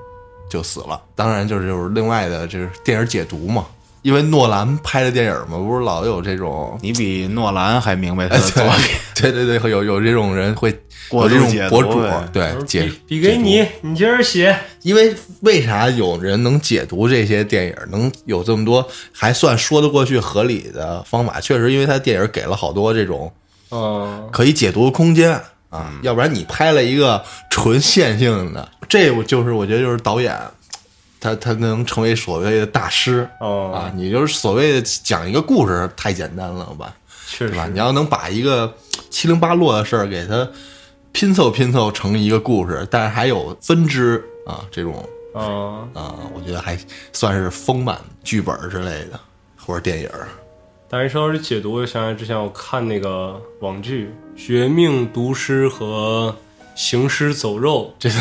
[0.50, 1.00] 就死了。
[1.14, 3.66] 当然，就是就是另外的，就是电影解读嘛。
[4.02, 10.70] 因为诺兰拍的电影嘛，不是老有这种，你比诺兰还明白他的作品，对 对对，会有有这种人会
[11.10, 14.56] 有这种博主呗对解笔笔给你，你接着写。
[14.82, 21.38] 因为为啥有人能解读这些电影，能有这么多还算说得过去、合理的方法？
[21.38, 23.30] 确实，因为他电影给了好多这种
[23.70, 30.34] 嗯，可以解读的空间啊，要不然你拍了一个纯线性的，这我就是我觉得就是导演，
[31.20, 36.94] 他他能成为所谓的大师哦啊，你就是所谓的讲一个故事太简单了吧，
[37.28, 37.68] 确实吧？
[37.68, 38.74] 你要能把一个
[39.10, 40.48] 七零八落的事儿给它
[41.12, 46.78] 拼凑拼凑成一个故事，但是还有分支啊，这种啊，啊，我觉得还
[47.12, 49.20] 算是丰满剧本之类的，
[49.56, 50.08] 或者电影。
[50.88, 54.12] 但是说到这解读，我就想起来之前我看那个网剧
[54.46, 56.34] 《绝命毒师》和
[56.80, 58.16] 《行尸走肉这个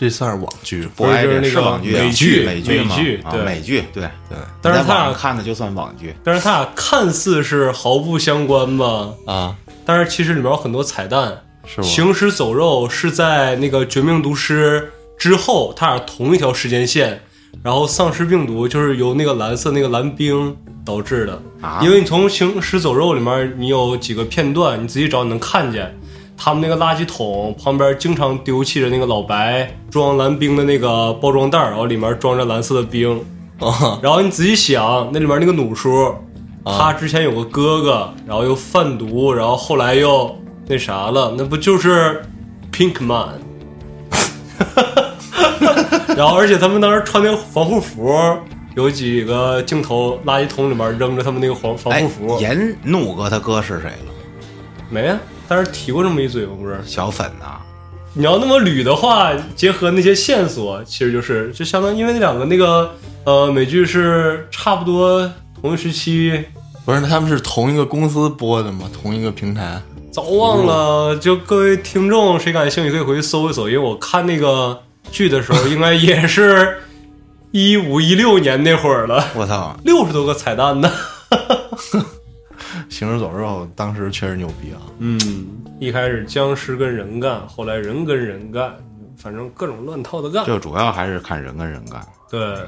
[0.00, 3.40] 这算是网剧，不挨着就是那个网剧啊，美剧美剧嘛美剧对。
[3.40, 4.02] 啊美剧对。
[4.28, 4.38] 对。
[4.62, 11.36] 但是它你在网上看的就算网剧，》，但是他俩看似是毫不相关吧，啊，但是其实里面有很多彩蛋。
[11.82, 14.88] 行尸走肉是在那个《绝命毒师》
[15.20, 17.20] 之后，他俩同一条时间线，
[17.64, 21.42] 然后丧尸病毒就是由那个蓝色那个蓝冰导致的。
[21.60, 21.80] 啊。
[21.82, 25.92] 因为你从《行尸走肉》里面，你有几个片段，你自己找你能看见，
[26.40, 33.20] 他们那个垃圾桶旁边经常丢弃着那个老白装蓝冰的那个包装袋儿，然后里面装着蓝色的冰。
[33.58, 36.14] 啊，然后你仔细想，那里面那个弩叔，
[36.64, 40.32] 他之前有个哥哥，然后又贩毒，然后后来又
[40.68, 42.22] 那啥了，那不就是
[42.72, 43.30] Pinkman？
[46.16, 48.14] 然后而且他们当时穿那个防护服，
[48.76, 54.14] 有几个镜头垃圾桶里面扔着他们那个防防哎护服，，严怒哥他哥是谁了？
[54.90, 56.52] 没啊，但是提过这么一嘴吗？
[56.58, 56.78] 不是？
[56.84, 57.58] 小粉呐、
[58.14, 62.94] 你要那么捋的话，结合那些线索，其实就是就相当于因为那两个那个
[63.24, 66.42] 呃美剧是差不多同一时期，
[66.84, 68.90] 不是，他们是同一个公司播的吗？
[69.02, 69.80] 同一个平台？
[70.10, 71.16] 早忘了。
[71.16, 76.78] 就各位听众，谁感兴趣可以回去搜一搜，因为我看那个剧的时候，应该也是
[77.50, 79.76] 一五一六年那会儿了，我操！
[79.84, 80.90] 六十多个彩蛋呢。
[82.98, 84.82] 行尸走肉当时确实牛逼啊！
[84.98, 85.20] 嗯，
[85.78, 88.76] 一开始僵尸跟人干，后来人跟人干，
[89.16, 90.44] 反正各种乱套的干。
[90.44, 92.04] 就主要还是看人跟人干。
[92.28, 92.58] 对，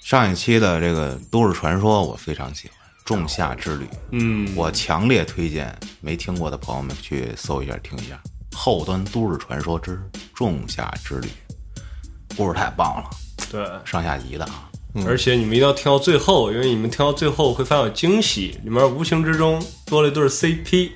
[0.00, 8.14] 上一期的这个都市传说我非常喜欢，《仲夏之旅》，嗯，我强烈推荐没听过的朋友们去搜一下听一下
[8.56, 10.00] 《后端都市传说之
[10.32, 11.26] 仲夏之旅》，
[12.36, 13.10] 故事太棒了，
[13.50, 13.68] 对。
[13.84, 14.69] 上下集的啊。
[15.06, 20.90] 而且你们一定要听到最后，因为你们听到最后会发现有惊喜，里面无形之中多了一对 CP。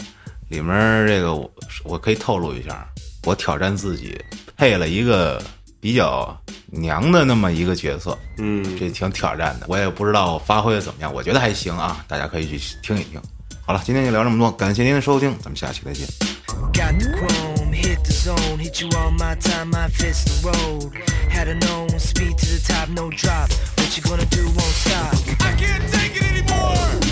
[0.48, 1.50] 里面这个我
[1.84, 2.86] 我可以透露一下，
[3.24, 4.20] 我挑战自己
[4.56, 5.42] 配了一个
[5.80, 13.20] 比较娘的那么一个角色，嗯，这挺挑战的，我也不知道发挥的怎么样，我觉得还行啊，大家可以去听一听。
[13.66, 16.06] 好了，今天就聊这么多，感谢您的收听，咱们下期再见。
[17.74, 20.94] hit the zone, hit you all my time, My fist the road.
[21.28, 23.50] Had a known speed to the top, no drop.
[23.78, 25.14] What you gonna do won't stop.
[25.40, 27.04] I can't take it anymore.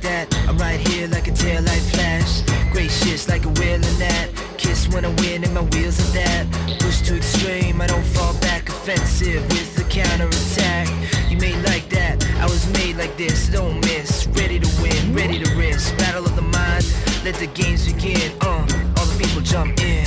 [0.00, 0.26] That.
[0.48, 2.42] I'm right here like a tail light flash.
[2.72, 4.41] Gracious, like a wheel and that.
[4.90, 6.46] When I win and my wheels are that.
[6.80, 10.88] Push to extreme, I don't fall back offensive with the counterattack.
[11.30, 14.26] You made like that, I was made like this, don't miss.
[14.28, 15.96] Ready to win, ready to risk.
[15.98, 16.84] Battle of the mind,
[17.24, 18.32] let the games begin.
[18.40, 20.06] Uh, all the people jump in.